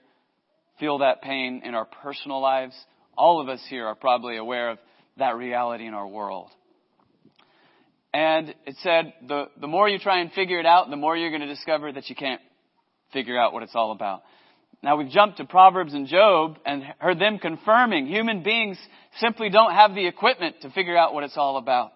[0.78, 2.74] feel that pain in our personal lives.
[3.16, 4.78] All of us here are probably aware of
[5.16, 6.50] that reality in our world.
[8.12, 11.30] And it said the, the more you try and figure it out, the more you're
[11.30, 12.40] going to discover that you can't
[13.12, 14.22] figure out what it's all about.
[14.82, 18.78] Now we've jumped to Proverbs and Job and heard them confirming human beings
[19.18, 21.92] simply don't have the equipment to figure out what it's all about.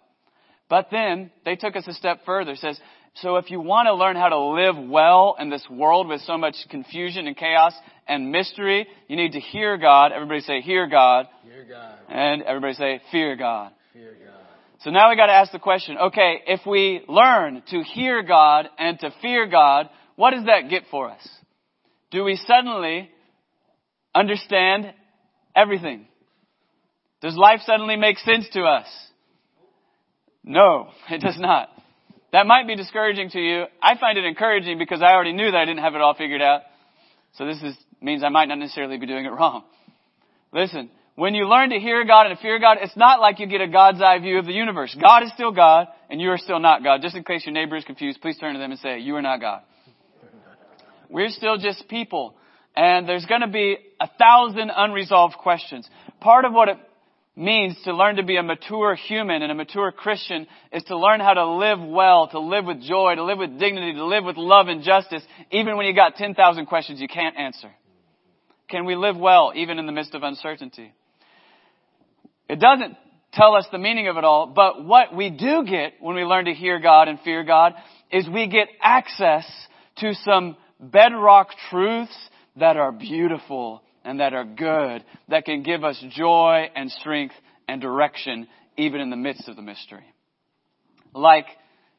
[0.69, 2.53] But then they took us a step further.
[2.53, 2.79] It says,
[3.15, 6.39] so if you want to learn how to live well in this world with so
[6.39, 7.73] much confusion and chaos
[8.07, 10.13] and mystery, you need to hear God.
[10.13, 11.27] Everybody say, hear God.
[11.43, 11.99] Hear God.
[12.09, 13.73] And everybody say, fear God.
[13.93, 14.35] Fear God.
[14.81, 18.69] So now we got to ask the question, okay, if we learn to hear God
[18.79, 21.29] and to fear God, what does that get for us?
[22.11, 23.11] Do we suddenly
[24.15, 24.93] understand
[25.55, 26.07] everything?
[27.21, 28.87] Does life suddenly make sense to us?
[30.45, 31.69] No, it does not.
[32.33, 33.65] That might be discouraging to you.
[33.83, 36.43] I find it encouraging because I already knew that I didn't have it all figured
[36.43, 36.63] out.
[37.35, 39.65] So this is, means I might not necessarily be doing it wrong.
[40.53, 43.47] Listen, when you learn to hear God and to fear God, it's not like you
[43.47, 44.97] get a God's eye view of the universe.
[45.01, 47.03] God is still God and you are still not God.
[47.03, 49.23] Just in case your neighbor is confused, please turn to them and say, you are
[49.23, 49.63] not God.
[51.09, 52.35] We're still just people.
[52.77, 55.89] And there's going to be a thousand unresolved questions.
[56.21, 56.77] Part of what it
[57.35, 61.21] means to learn to be a mature human and a mature Christian is to learn
[61.21, 64.37] how to live well, to live with joy, to live with dignity, to live with
[64.37, 67.71] love and justice, even when you got 10,000 questions you can't answer.
[68.69, 70.93] Can we live well even in the midst of uncertainty?
[72.49, 72.97] It doesn't
[73.33, 76.47] tell us the meaning of it all, but what we do get when we learn
[76.47, 77.75] to hear God and fear God
[78.11, 79.45] is we get access
[79.99, 82.17] to some bedrock truths
[82.57, 87.35] that are beautiful and that are good, that can give us joy and strength
[87.67, 90.05] and direction even in the midst of the mystery.
[91.15, 91.47] Like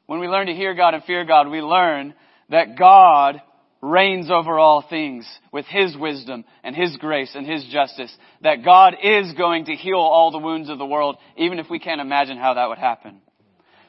[0.06, 2.14] when we learn to hear God and fear God, we learn
[2.50, 3.42] that God
[3.82, 8.14] reigns over all things with His wisdom and His grace and His justice.
[8.42, 11.80] That God is going to heal all the wounds of the world, even if we
[11.80, 13.22] can't imagine how that would happen.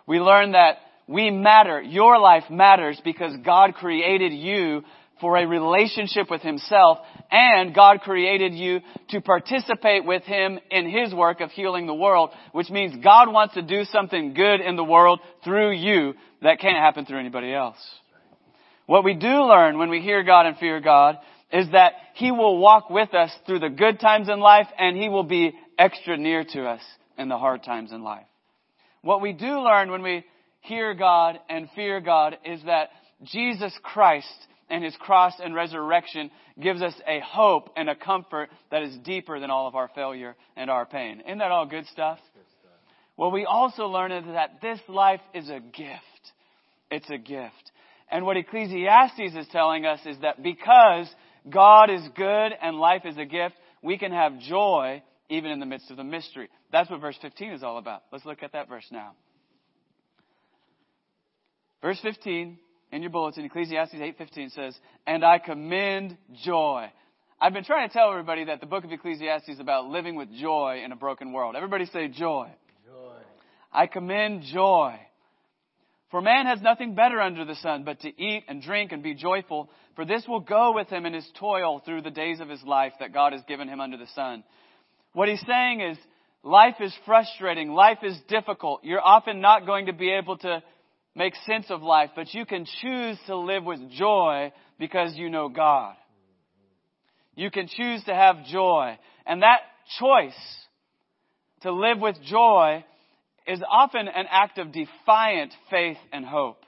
[0.06, 0.76] We learn that
[1.10, 1.82] we matter.
[1.82, 4.82] Your life matters because God created you
[5.20, 6.98] for a relationship with Himself,
[7.30, 12.30] and God created you to participate with Him in His work of healing the world,
[12.52, 16.78] which means God wants to do something good in the world through you that can't
[16.78, 17.76] happen through anybody else.
[18.86, 21.18] What we do learn when we hear God and fear God
[21.52, 25.08] is that He will walk with us through the good times in life, and He
[25.08, 26.82] will be extra near to us
[27.18, 28.26] in the hard times in life.
[29.02, 30.24] What we do learn when we
[30.60, 32.90] hear God and fear God is that
[33.24, 34.26] Jesus Christ
[34.68, 39.40] and his cross and resurrection gives us a hope and a comfort that is deeper
[39.40, 41.20] than all of our failure and our pain.
[41.26, 42.18] Isn't that all good stuff?
[43.16, 46.00] Well, we also learn is that this life is a gift.
[46.90, 47.72] It's a gift.
[48.10, 51.06] And what Ecclesiastes is telling us is that because
[51.48, 55.66] God is good and life is a gift, we can have joy even in the
[55.66, 56.48] midst of the mystery.
[56.72, 58.02] That's what verse 15 is all about.
[58.12, 59.12] Let's look at that verse now.
[61.82, 62.58] Verse 15
[62.92, 66.90] in your bulletin, Ecclesiastes 8:15 says, "And I commend joy."
[67.40, 70.30] I've been trying to tell everybody that the book of Ecclesiastes is about living with
[70.34, 71.56] joy in a broken world.
[71.56, 72.50] Everybody say joy.
[72.84, 73.16] Joy.
[73.72, 75.00] I commend joy.
[76.10, 79.14] For man has nothing better under the sun but to eat and drink and be
[79.14, 82.62] joyful, for this will go with him in his toil through the days of his
[82.64, 84.42] life that God has given him under the sun.
[85.12, 85.98] What he's saying is,
[86.42, 88.82] life is frustrating, life is difficult.
[88.82, 90.62] You're often not going to be able to
[91.14, 95.48] make sense of life, but you can choose to live with joy because you know
[95.48, 95.94] God.
[97.34, 98.98] You can choose to have joy.
[99.26, 99.60] And that
[99.98, 100.34] choice
[101.62, 102.84] to live with joy
[103.46, 106.62] is often an act of defiant faith and hope.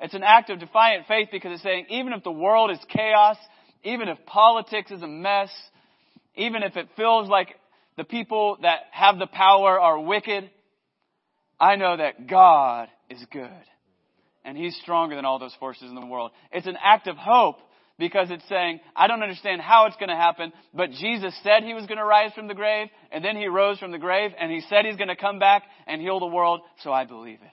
[0.00, 3.36] It's an act of defiant faith because it's saying, even if the world is chaos,
[3.82, 5.50] even if politics is a mess,
[6.34, 7.48] even if it feels like
[7.96, 10.50] the people that have the power are wicked,
[11.58, 13.50] I know that God is good.
[14.44, 16.30] And He's stronger than all those forces in the world.
[16.52, 17.58] It's an act of hope
[17.98, 21.74] because it's saying, I don't understand how it's going to happen, but Jesus said He
[21.74, 24.52] was going to rise from the grave, and then He rose from the grave, and
[24.52, 27.50] He said He's going to come back and heal the world, so I believe it.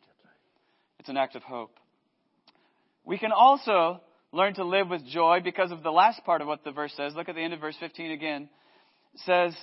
[1.00, 1.78] It's an act of hope.
[3.06, 4.02] We can also
[4.32, 7.13] learn to live with joy because of the last part of what the verse says.
[7.15, 8.50] Look at the end of verse 15 again.
[9.13, 9.56] It says,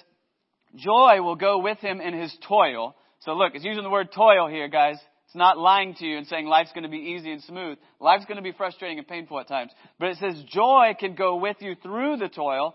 [0.76, 2.94] Joy will go with him in his toil.
[3.20, 4.96] So look, it's using the word toil here, guys.
[5.30, 7.78] It's not lying to you and saying life's going to be easy and smooth.
[8.00, 9.70] Life's going to be frustrating and painful at times.
[9.96, 12.74] But it says joy can go with you through the toil,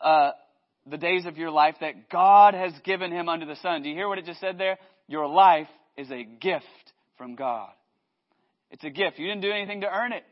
[0.00, 0.30] uh,
[0.86, 3.82] the days of your life that God has given him under the sun.
[3.82, 4.78] Do you hear what it just said there?
[5.08, 6.64] Your life is a gift
[7.16, 7.70] from God.
[8.70, 9.18] It's a gift.
[9.18, 10.22] You didn't do anything to earn it.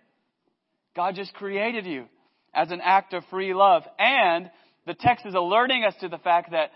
[0.95, 2.05] God just created you
[2.55, 3.83] as an act of free love.
[3.99, 4.49] And
[4.87, 6.71] the text is alerting us to the fact that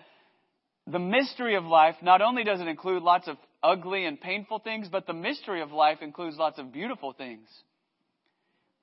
[0.89, 4.89] the mystery of life not only does it include lots of ugly and painful things,
[4.91, 7.49] but the mystery of life includes lots of beautiful things.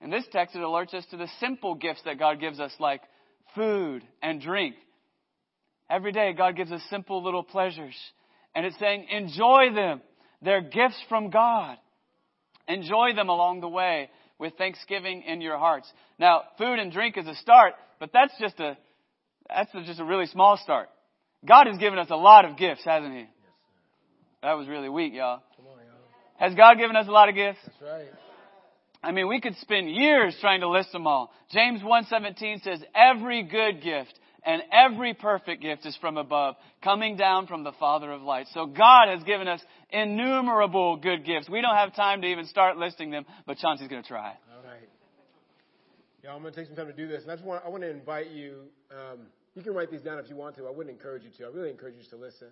[0.01, 3.01] In this text, it alerts us to the simple gifts that God gives us, like
[3.55, 4.75] food and drink.
[5.89, 7.95] Every day, God gives us simple little pleasures.
[8.53, 10.01] And it's saying, enjoy them.
[10.41, 11.77] They're gifts from God.
[12.67, 15.91] Enjoy them along the way with thanksgiving in your hearts.
[16.19, 18.77] Now, food and drink is a start, but that's just a,
[19.47, 20.89] that's just a really small start.
[21.45, 23.25] God has given us a lot of gifts, hasn't He?
[24.43, 25.41] That was really weak, y'all.
[25.55, 25.97] Come on, y'all.
[26.37, 27.59] Has God given us a lot of gifts?
[27.65, 28.07] That's right.
[29.03, 31.31] I mean, we could spend years trying to list them all.
[31.51, 37.47] James 1:17 says, "Every good gift and every perfect gift is from above, coming down
[37.47, 41.49] from the Father of lights." So God has given us innumerable good gifts.
[41.49, 44.35] We don't have time to even start listing them, but Chauncey's going to try.
[44.53, 44.89] All right.
[46.23, 47.23] Yeah, I'm going to take some time to do this.
[47.23, 50.19] And I just want, I want to invite you, um, you can write these down
[50.19, 50.67] if you want to.
[50.67, 51.45] I wouldn't encourage you to.
[51.45, 52.49] I really encourage you to listen.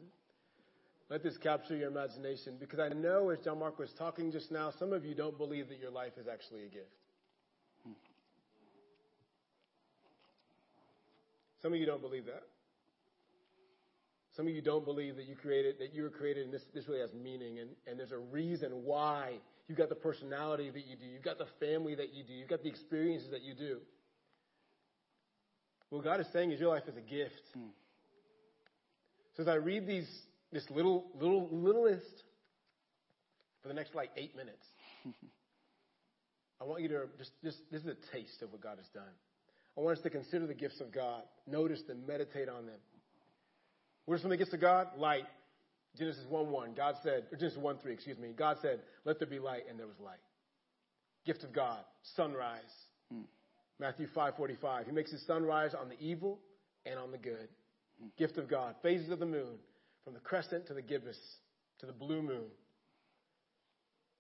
[1.09, 4.71] Let this capture your imagination because I know as John Mark was talking just now,
[4.79, 6.89] some of you don't believe that your life is actually a gift.
[11.61, 12.43] Some of you don't believe that.
[14.35, 16.87] Some of you don't believe that you created, that you were created and this, this
[16.87, 19.33] really has meaning and, and there's a reason why
[19.67, 21.05] you've got the personality that you do.
[21.05, 22.33] You've got the family that you do.
[22.33, 23.77] You've got the experiences that you do.
[25.89, 27.41] What God is saying is your life is a gift.
[27.53, 27.69] Hmm.
[29.37, 30.09] So as I read these,
[30.51, 32.23] this little, little, little list
[33.61, 34.65] for the next like eight minutes,
[36.61, 39.13] I want you to just, just, this is a taste of what God has done.
[39.77, 42.79] I want us to consider the gifts of God, notice them, meditate on them.
[44.05, 44.87] What are some of the gifts of God?
[44.97, 45.25] Light.
[45.97, 49.27] Genesis 1 1, God said, or Genesis 1 3, excuse me, God said, let there
[49.27, 50.19] be light, and there was light.
[51.25, 51.79] Gift of God,
[52.15, 52.59] sunrise.
[53.11, 53.21] Hmm.
[53.79, 56.39] Matthew 5 45, He makes His sunrise on the evil
[56.85, 57.47] and on the good.
[58.17, 59.57] Gift of God, phases of the moon,
[60.05, 61.17] from the crescent to the gibbous,
[61.79, 62.45] to the blue moon.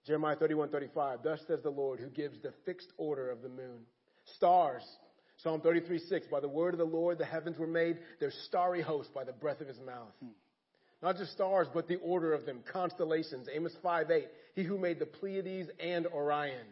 [0.05, 3.85] Jeremiah 31 35, thus says the Lord, who gives the fixed order of the moon.
[4.35, 4.83] Stars,
[5.37, 8.81] Psalm 33 6, by the word of the Lord the heavens were made, their starry
[8.81, 10.11] host by the breath of his mouth.
[10.21, 10.31] Hmm.
[11.03, 13.47] Not just stars, but the order of them, constellations.
[13.53, 16.65] Amos 5 8, he who made the Pleiades and Orion.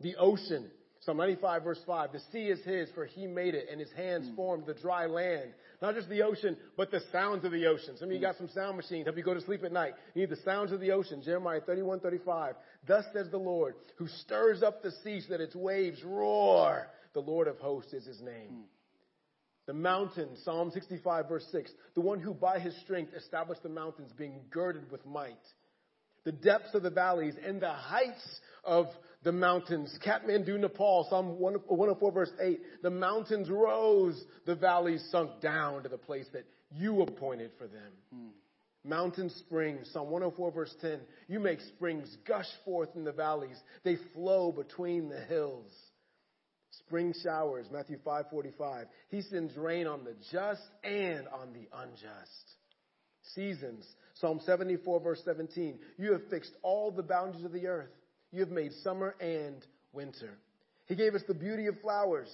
[0.00, 0.70] The ocean,
[1.04, 4.28] Psalm 95 verse 5, the sea is his, for he made it, and his hands
[4.28, 4.36] mm.
[4.36, 5.52] formed the dry land.
[5.80, 7.96] Not just the ocean, but the sounds of the ocean.
[7.98, 8.22] Some of you mm.
[8.22, 9.94] got some sound machines, help you go to sleep at night.
[10.14, 11.20] You need the sounds of the ocean.
[11.24, 12.54] Jeremiah 31 35,
[12.86, 16.86] thus says the Lord, who stirs up the sea so that its waves roar.
[17.14, 18.50] The Lord of hosts is his name.
[18.52, 18.62] Mm.
[19.66, 24.12] The mountain, Psalm 65 verse 6, the one who by his strength established the mountains
[24.16, 25.34] being girded with might.
[26.24, 28.86] The depths of the valleys and the heights of
[29.22, 29.96] the mountains.
[30.04, 35.98] Kathmandu, Nepal, Psalm 104 verse 8, the mountains rose, the valleys sunk down to the
[35.98, 36.44] place that
[36.74, 37.92] you appointed for them.
[38.12, 38.28] Hmm.
[38.84, 43.56] Mountain springs, Psalm 104 verse 10, you make springs gush forth in the valleys.
[43.84, 45.70] They flow between the hills.
[46.86, 48.86] Spring showers, Matthew 5:45.
[49.10, 52.56] He sends rain on the just and on the unjust.
[53.34, 55.78] Seasons, Psalm 74 verse 17.
[55.98, 57.90] You have fixed all the boundaries of the earth.
[58.32, 60.38] You have made summer and winter.
[60.86, 62.28] He gave us the beauty of flowers.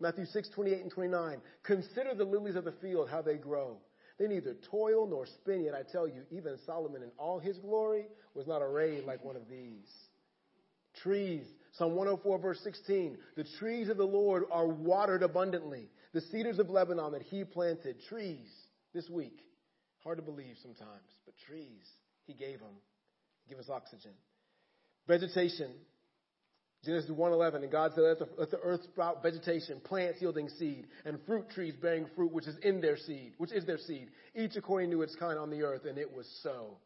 [0.00, 1.40] Matthew 6, 28 and 29.
[1.64, 3.76] Consider the lilies of the field, how they grow.
[4.18, 8.06] They neither toil nor spin, yet I tell you, even Solomon in all his glory
[8.34, 9.90] was not arrayed like one of these.
[11.02, 13.16] Trees, Psalm 104 verse 16.
[13.36, 15.88] The trees of the Lord are watered abundantly.
[16.12, 17.96] The cedars of Lebanon that he planted.
[18.08, 18.48] Trees
[18.92, 19.40] this week.
[20.04, 21.88] Hard to believe sometimes, but trees.
[22.26, 22.76] He gave them.
[23.48, 24.12] Give us oxygen.
[25.06, 25.72] Vegetation.
[26.84, 30.88] Genesis 1:11, and God said, let the, let the earth sprout vegetation, plants yielding seed,
[31.04, 34.56] and fruit trees bearing fruit, which is in their seed, which is their seed, each
[34.56, 36.76] according to its kind on the earth, and it was so.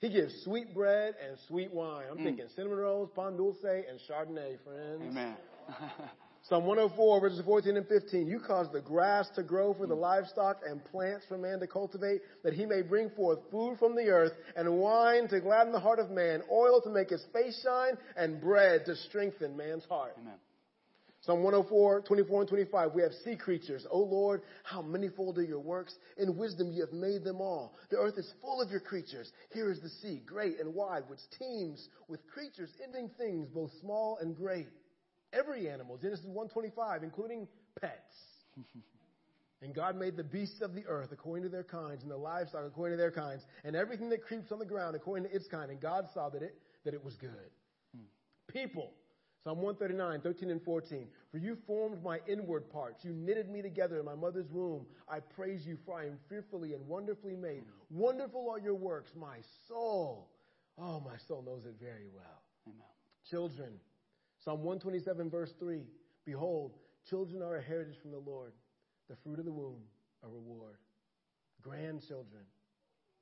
[0.00, 2.06] He gives sweet bread and sweet wine.
[2.10, 2.24] I'm mm.
[2.24, 5.02] thinking cinnamon rolls, pan dulce, and chardonnay, friends.
[5.02, 5.36] Amen.
[6.48, 8.28] Psalm 104, verses 14 and 15.
[8.28, 12.20] You cause the grass to grow for the livestock and plants for man to cultivate,
[12.44, 15.98] that he may bring forth food from the earth, and wine to gladden the heart
[15.98, 20.14] of man, oil to make his face shine, and bread to strengthen man's heart.
[20.20, 20.34] Amen.
[21.22, 22.92] Psalm 104, 24 and 25.
[22.94, 23.84] We have sea creatures.
[23.90, 25.96] O Lord, how manifold are your works.
[26.16, 27.74] In wisdom you have made them all.
[27.90, 29.32] The earth is full of your creatures.
[29.52, 34.18] Here is the sea, great and wide, which teems with creatures, ending things, both small
[34.20, 34.68] and great.
[35.32, 37.48] Every animal, Genesis 125, including
[37.80, 38.14] pets.
[39.62, 42.64] and God made the beasts of the earth according to their kinds, and the livestock
[42.66, 45.70] according to their kinds, and everything that creeps on the ground according to its kind.
[45.70, 47.50] And God saw that it, that it was good.
[47.94, 48.04] Hmm.
[48.48, 48.92] People.
[49.44, 51.06] Psalm 139, 13 and 14.
[51.30, 53.04] For you formed my inward parts.
[53.04, 54.86] You knitted me together in my mother's womb.
[55.08, 57.62] I praise you, for I am fearfully and wonderfully made.
[57.88, 59.36] Wonderful are your works, my
[59.68, 60.28] soul.
[60.76, 62.42] Oh, my soul knows it very well.
[62.66, 62.82] Amen.
[63.30, 63.70] Children.
[64.46, 65.82] Psalm 127, verse 3.
[66.24, 66.70] Behold,
[67.10, 68.52] children are a heritage from the Lord,
[69.10, 69.82] the fruit of the womb,
[70.22, 70.78] a reward.
[71.62, 72.44] Grandchildren.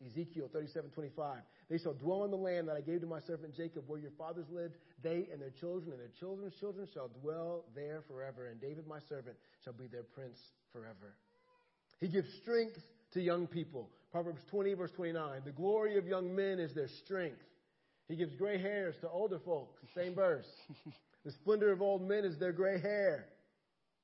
[0.04, 1.38] Ezekiel 37, 25.
[1.70, 4.10] They shall dwell in the land that I gave to my servant Jacob, where your
[4.18, 4.74] fathers lived.
[5.02, 8.48] They and their children and their children's children shall dwell there forever.
[8.48, 10.36] And David, my servant, shall be their prince
[10.74, 11.14] forever.
[12.00, 12.82] He gives strength
[13.14, 13.88] to young people.
[14.12, 15.40] Proverbs 20, verse 29.
[15.46, 17.40] The glory of young men is their strength.
[18.08, 19.80] He gives gray hairs to older folks.
[19.94, 20.44] Same verse.
[21.24, 23.28] the splendor of old men is their gray hair.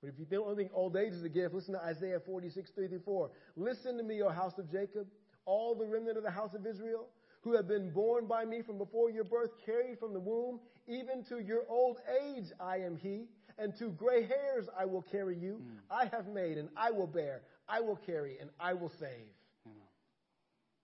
[0.01, 2.89] But if you don't think old age is a gift, listen to Isaiah 46, 3
[2.89, 3.31] through 4.
[3.57, 5.07] Listen to me, O house of Jacob,
[5.45, 7.09] all the remnant of the house of Israel,
[7.43, 11.23] who have been born by me from before your birth, carried from the womb, even
[11.25, 13.27] to your old age I am he,
[13.59, 15.61] and to gray hairs I will carry you.
[15.63, 15.79] Mm.
[15.91, 19.35] I have made, and I will bear, I will carry, and I will save.
[19.69, 19.73] Mm.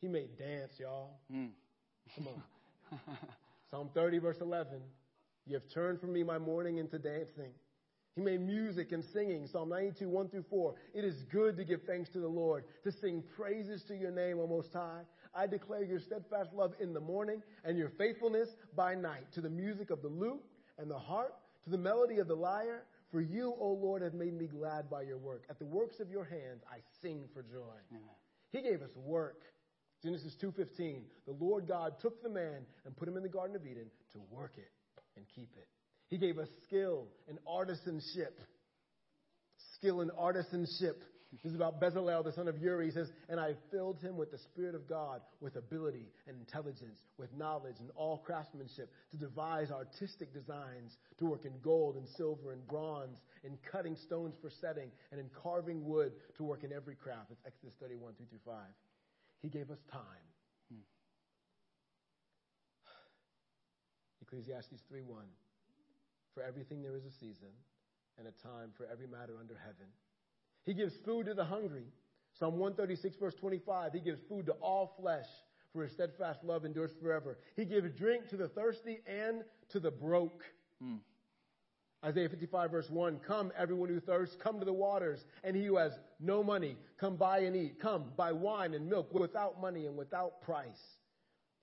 [0.01, 1.21] He made dance, y'all.
[1.33, 1.51] Mm.
[2.15, 2.43] Come on.
[3.71, 4.81] Psalm 30, verse 11.
[5.47, 7.53] You have turned from me my mourning into dancing.
[8.17, 9.47] He made music and singing.
[9.47, 10.75] Psalm 92, 1 through 4.
[10.95, 14.41] It is good to give thanks to the Lord, to sing praises to your name,
[14.41, 15.03] O Most High.
[15.35, 19.51] I declare your steadfast love in the morning and your faithfulness by night, to the
[19.51, 20.43] music of the lute
[20.79, 22.85] and the harp, to the melody of the lyre.
[23.13, 25.45] For you, O Lord, have made me glad by your work.
[25.49, 27.77] At the works of your hands, I sing for joy.
[27.93, 28.03] Amen.
[28.51, 29.43] He gave us work.
[30.03, 31.05] Genesis 2:15.
[31.27, 34.21] The Lord God took the man and put him in the garden of Eden to
[34.31, 34.71] work it
[35.17, 35.69] and keep it.
[36.09, 38.35] He gave us skill and artisanship.
[39.75, 40.97] Skill and artisanship.
[41.33, 42.87] This is about Bezalel, the son of Uri.
[42.87, 46.99] He says, And I filled him with the Spirit of God, with ability and intelligence,
[47.19, 52.53] with knowledge and all craftsmanship, to devise artistic designs, to work in gold and silver
[52.53, 56.95] and bronze, in cutting stones for setting, and in carving wood, to work in every
[56.95, 57.31] craft.
[57.31, 58.55] It's Exodus 31, 2 through 5.
[59.43, 60.03] He gave us time.
[60.73, 60.79] Hmm.
[64.27, 65.07] Ecclesiastes 3:1
[66.35, 67.53] For everything there is a season
[68.19, 69.87] and a time for every matter under heaven.
[70.65, 71.87] He gives food to the hungry.
[72.39, 73.93] Psalm 136, verse 25.
[73.93, 75.27] He gives food to all flesh,
[75.73, 77.39] for his steadfast love endures forever.
[77.55, 80.45] He gives drink to the thirsty and to the broke.
[80.83, 80.99] Mm.
[82.05, 85.77] Isaiah 55, verse 1 Come, everyone who thirsts, come to the waters, and he who
[85.77, 87.81] has no money, come buy and eat.
[87.81, 90.99] Come, buy wine and milk without money and without price.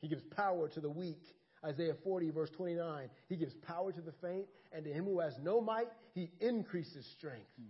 [0.02, 1.24] He gives power to the weak
[1.66, 3.10] Isaiah 40, verse 29.
[3.30, 7.06] He gives power to the faint, and to him who has no might, he increases
[7.18, 7.50] strength.
[7.58, 7.70] Hmm.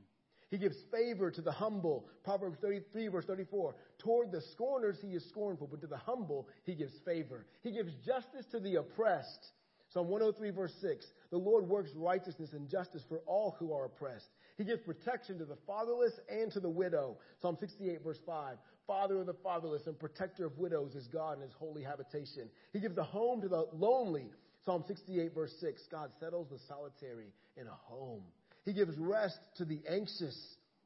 [0.50, 2.06] He gives favor to the humble.
[2.24, 3.76] Proverbs 33, verse 34.
[3.98, 7.48] Toward the scorners, he is scornful, but to the humble, he gives favor.
[7.64, 9.48] He gives justice to the oppressed.
[9.90, 11.06] Psalm 103, verse 6.
[11.32, 14.30] The Lord works righteousness and justice for all who are oppressed.
[14.58, 17.18] He gives protection to the fatherless and to the widow.
[17.42, 18.58] Psalm 68, verse 5.
[18.86, 22.50] Father of the fatherless and protector of widows is God in his holy habitation.
[22.74, 24.30] He gives a home to the lonely.
[24.66, 25.82] Psalm 68, verse 6.
[25.92, 27.28] God settles the solitary
[27.58, 28.24] in a home.
[28.66, 30.38] He gives rest to the anxious.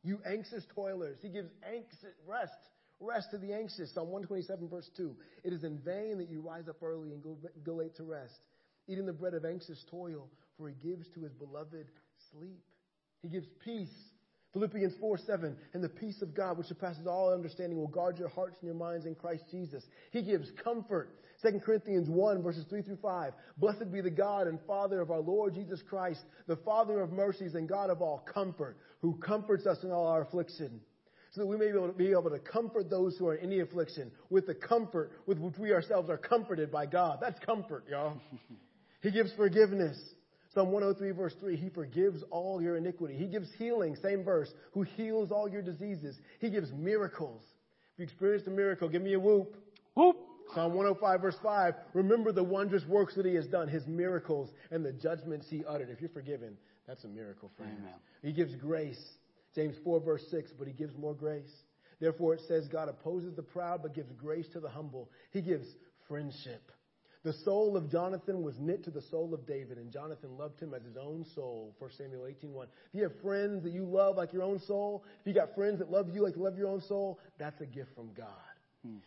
[0.03, 1.17] You anxious toilers.
[1.21, 2.53] He gives anxious rest.
[2.99, 3.93] Rest to the anxious.
[3.93, 5.15] Psalm 127, verse 2.
[5.43, 8.33] It is in vain that you rise up early and go, go late to rest,
[8.87, 11.87] eating the bread of anxious toil, for he gives to his beloved
[12.31, 12.63] sleep.
[13.21, 13.93] He gives peace
[14.57, 18.29] Philippians 4 7, and the peace of God, which surpasses all understanding, will guard your
[18.29, 19.83] hearts and your minds in Christ Jesus.
[20.11, 21.11] He gives comfort.
[21.43, 23.33] 2 Corinthians 1, verses 3 through 5.
[23.57, 27.53] Blessed be the God and Father of our Lord Jesus Christ, the Father of mercies
[27.53, 30.81] and God of all comfort, who comforts us in all our affliction,
[31.33, 33.51] so that we may be able to, be able to comfort those who are in
[33.51, 37.19] any affliction with the comfort with which we ourselves are comforted by God.
[37.21, 38.19] That's comfort, y'all.
[39.03, 39.99] he gives forgiveness.
[40.53, 43.15] Psalm 103 verse 3, He forgives all your iniquity.
[43.15, 46.19] He gives healing, same verse, who heals all your diseases.
[46.39, 47.41] He gives miracles.
[47.93, 49.55] If you experienced a miracle, give me a whoop.
[49.95, 50.17] Whoop.
[50.53, 54.85] Psalm 105 verse 5, remember the wondrous works that He has done, His miracles and
[54.85, 55.89] the judgments He uttered.
[55.89, 57.79] If you're forgiven, that's a miracle, friends.
[57.79, 57.93] Amen.
[58.23, 59.03] He gives grace.
[59.55, 61.51] James 4 verse 6, but He gives more grace.
[61.99, 65.09] Therefore it says God opposes the proud but gives grace to the humble.
[65.31, 65.67] He gives
[66.07, 66.71] friendship.
[67.27, 70.73] The soul of Jonathan was knit to the soul of David, and Jonathan loved him
[70.73, 71.75] as his own soul.
[71.77, 72.63] 1 Samuel 18.1.
[72.63, 75.79] If you have friends that you love like your own soul, if you got friends
[75.79, 78.27] that love you like you love your own soul, that's a gift from God.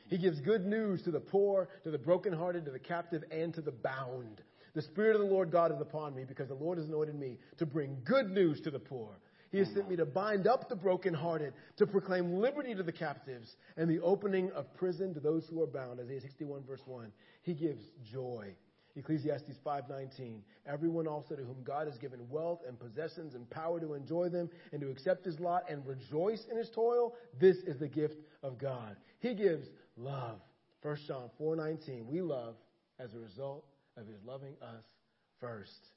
[0.09, 3.63] He gives good news to the poor, to the brokenhearted, to the captive, and to
[3.63, 4.43] the bound.
[4.75, 7.39] The Spirit of the Lord God is upon me because the Lord has anointed me
[7.57, 9.19] to bring good news to the poor.
[9.51, 13.57] He has sent me to bind up the brokenhearted, to proclaim liberty to the captives,
[13.77, 15.99] and the opening of prison to those who are bound.
[16.01, 17.11] Isaiah 61 verse 1.
[17.43, 17.83] He gives
[18.13, 18.55] joy.
[18.97, 20.43] Ecclesiastes 5:19.
[20.67, 24.51] Everyone also to whom God has given wealth and possessions and power to enjoy them
[24.73, 28.59] and to accept his lot and rejoice in his toil, this is the gift of
[28.59, 28.97] God.
[29.21, 30.41] He gives love.
[30.83, 32.07] 1 John 4:19.
[32.07, 32.57] We love
[32.99, 33.65] as a result
[33.97, 34.85] of his loving us
[35.39, 35.93] first.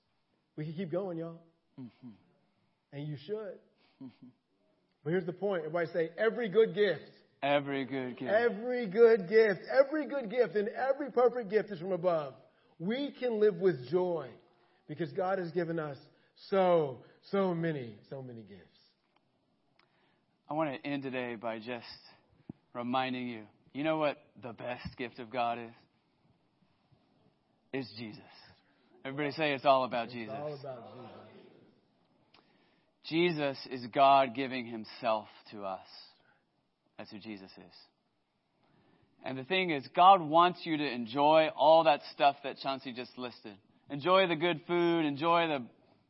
[0.55, 1.41] We can keep going, y'all.
[1.79, 2.09] Mm-hmm.
[2.93, 3.57] And you should.
[5.03, 5.65] But here's the point.
[5.65, 7.01] Everybody say, every good gift.
[7.41, 8.31] Every good gift.
[8.31, 9.61] Every good gift.
[9.69, 12.35] Every good gift and every perfect gift is from above.
[12.79, 14.29] We can live with joy
[14.87, 15.97] because God has given us
[16.49, 16.99] so,
[17.31, 18.61] so many, so many gifts.
[20.49, 21.85] I want to end today by just
[22.73, 25.71] reminding you you know what the best gift of God is?
[27.73, 28.21] Is Jesus.
[29.03, 30.35] Everybody say it's all about it's Jesus.
[30.39, 31.32] All about Jesus.
[33.09, 35.87] Jesus is God giving himself to us.
[36.97, 37.75] That's who Jesus is.
[39.25, 43.17] And the thing is, God wants you to enjoy all that stuff that Chauncey just
[43.17, 43.55] listed.
[43.89, 45.65] Enjoy the good food, enjoy the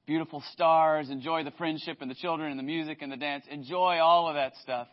[0.05, 3.45] beautiful stars, enjoy the friendship and the children and the music and the dance.
[3.49, 4.87] Enjoy all of that stuff.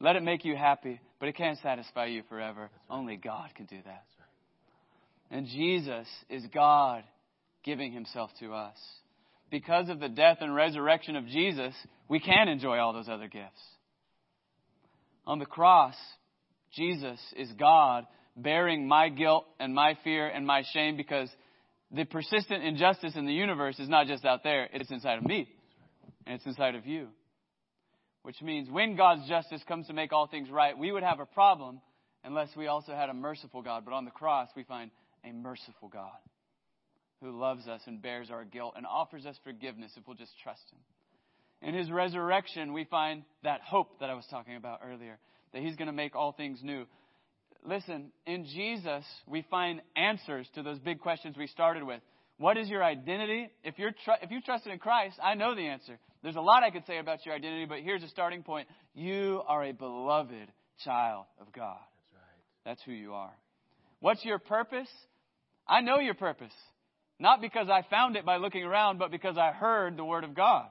[0.00, 2.62] Let it make you happy, but it can't satisfy you forever.
[2.62, 2.70] Right.
[2.96, 4.04] Only God can do that.
[4.18, 5.36] Right.
[5.38, 7.04] And Jesus is God
[7.64, 8.76] giving himself to us
[9.50, 11.74] because of the death and resurrection of Jesus,
[12.08, 13.62] we can enjoy all those other gifts.
[15.26, 15.94] On the cross,
[16.72, 21.30] Jesus is God bearing my guilt and my fear and my shame because
[21.90, 25.48] the persistent injustice in the universe is not just out there, it's inside of me.
[26.26, 27.08] And it's inside of you.
[28.22, 31.26] Which means when God's justice comes to make all things right, we would have a
[31.26, 31.80] problem
[32.24, 33.84] unless we also had a merciful God.
[33.86, 34.90] But on the cross, we find
[35.24, 36.18] a merciful God
[37.20, 40.62] who loves us and bears our guilt and offers us forgiveness if we'll just trust
[40.72, 41.68] Him.
[41.68, 45.18] In His resurrection, we find that hope that I was talking about earlier,
[45.52, 46.86] that He's going to make all things new.
[47.64, 52.00] Listen, in Jesus, we find answers to those big questions we started with.
[52.38, 53.50] What is your identity?
[53.64, 55.98] If you're tr- if you trusted in Christ, I know the answer.
[56.22, 58.68] There's a lot I could say about your identity, but here's a starting point.
[58.94, 60.52] You are a beloved
[60.84, 61.78] child of God.
[61.80, 62.64] That's right.
[62.64, 63.32] That's who you are.
[64.00, 64.88] What's your purpose?
[65.66, 66.52] I know your purpose.
[67.20, 70.34] Not because I found it by looking around, but because I heard the Word of
[70.34, 70.66] God.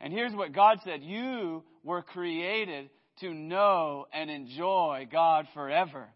[0.00, 2.90] And here's what God said You were created
[3.20, 6.08] to know and enjoy God forever.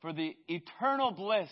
[0.00, 1.48] For the eternal bliss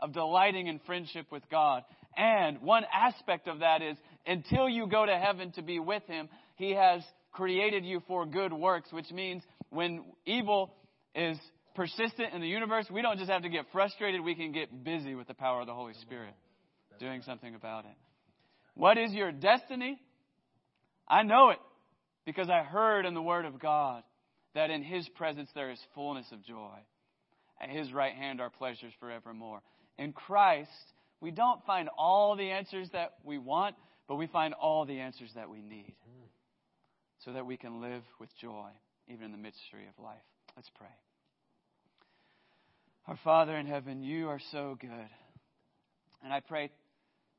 [0.00, 1.84] of delighting in friendship with God.
[2.16, 6.28] And one aspect of that is until you go to heaven to be with Him,
[6.56, 10.74] He has created you for good works, which means when evil
[11.14, 11.38] is
[11.74, 15.14] persistent in the universe, we don't just have to get frustrated, we can get busy
[15.14, 16.34] with the power of the Holy Spirit,
[16.98, 17.96] doing something about it.
[18.74, 19.98] What is your destiny?
[21.08, 21.58] I know it
[22.24, 24.02] because I heard in the Word of God
[24.54, 26.78] that in His presence there is fullness of joy.
[27.60, 29.60] At His right hand are pleasures forevermore.
[29.98, 30.70] In Christ,
[31.20, 33.76] we don't find all the answers that we want,
[34.08, 35.94] but we find all the answers that we need
[37.24, 38.68] so that we can live with joy
[39.08, 40.22] even in the mystery of life.
[40.56, 40.88] Let's pray.
[43.08, 45.08] Our Father in heaven, you are so good.
[46.22, 46.70] And I pray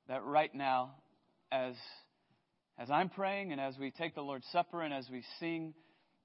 [0.10, 0.96] that right now,
[1.54, 1.76] as,
[2.78, 5.74] as I'm praying and as we take the Lord's Supper and as we sing,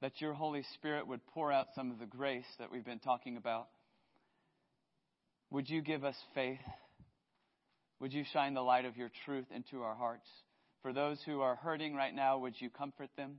[0.01, 3.37] that your Holy Spirit would pour out some of the grace that we've been talking
[3.37, 3.69] about.
[5.51, 6.59] Would you give us faith?
[8.01, 10.27] Would you shine the light of your truth into our hearts?
[10.83, 13.39] For those who are hurting right now, would you comfort them?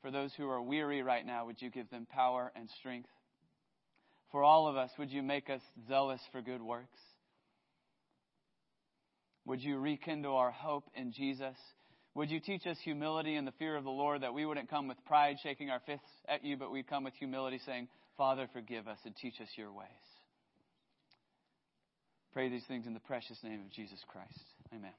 [0.00, 3.10] For those who are weary right now, would you give them power and strength?
[4.30, 6.98] For all of us, would you make us zealous for good works?
[9.46, 11.56] Would you rekindle our hope in Jesus?
[12.14, 14.88] Would you teach us humility and the fear of the Lord that we wouldn't come
[14.88, 18.88] with pride shaking our fists at you, but we'd come with humility saying, Father, forgive
[18.88, 19.86] us and teach us your ways.
[22.32, 24.44] Pray these things in the precious name of Jesus Christ.
[24.74, 24.92] Amen.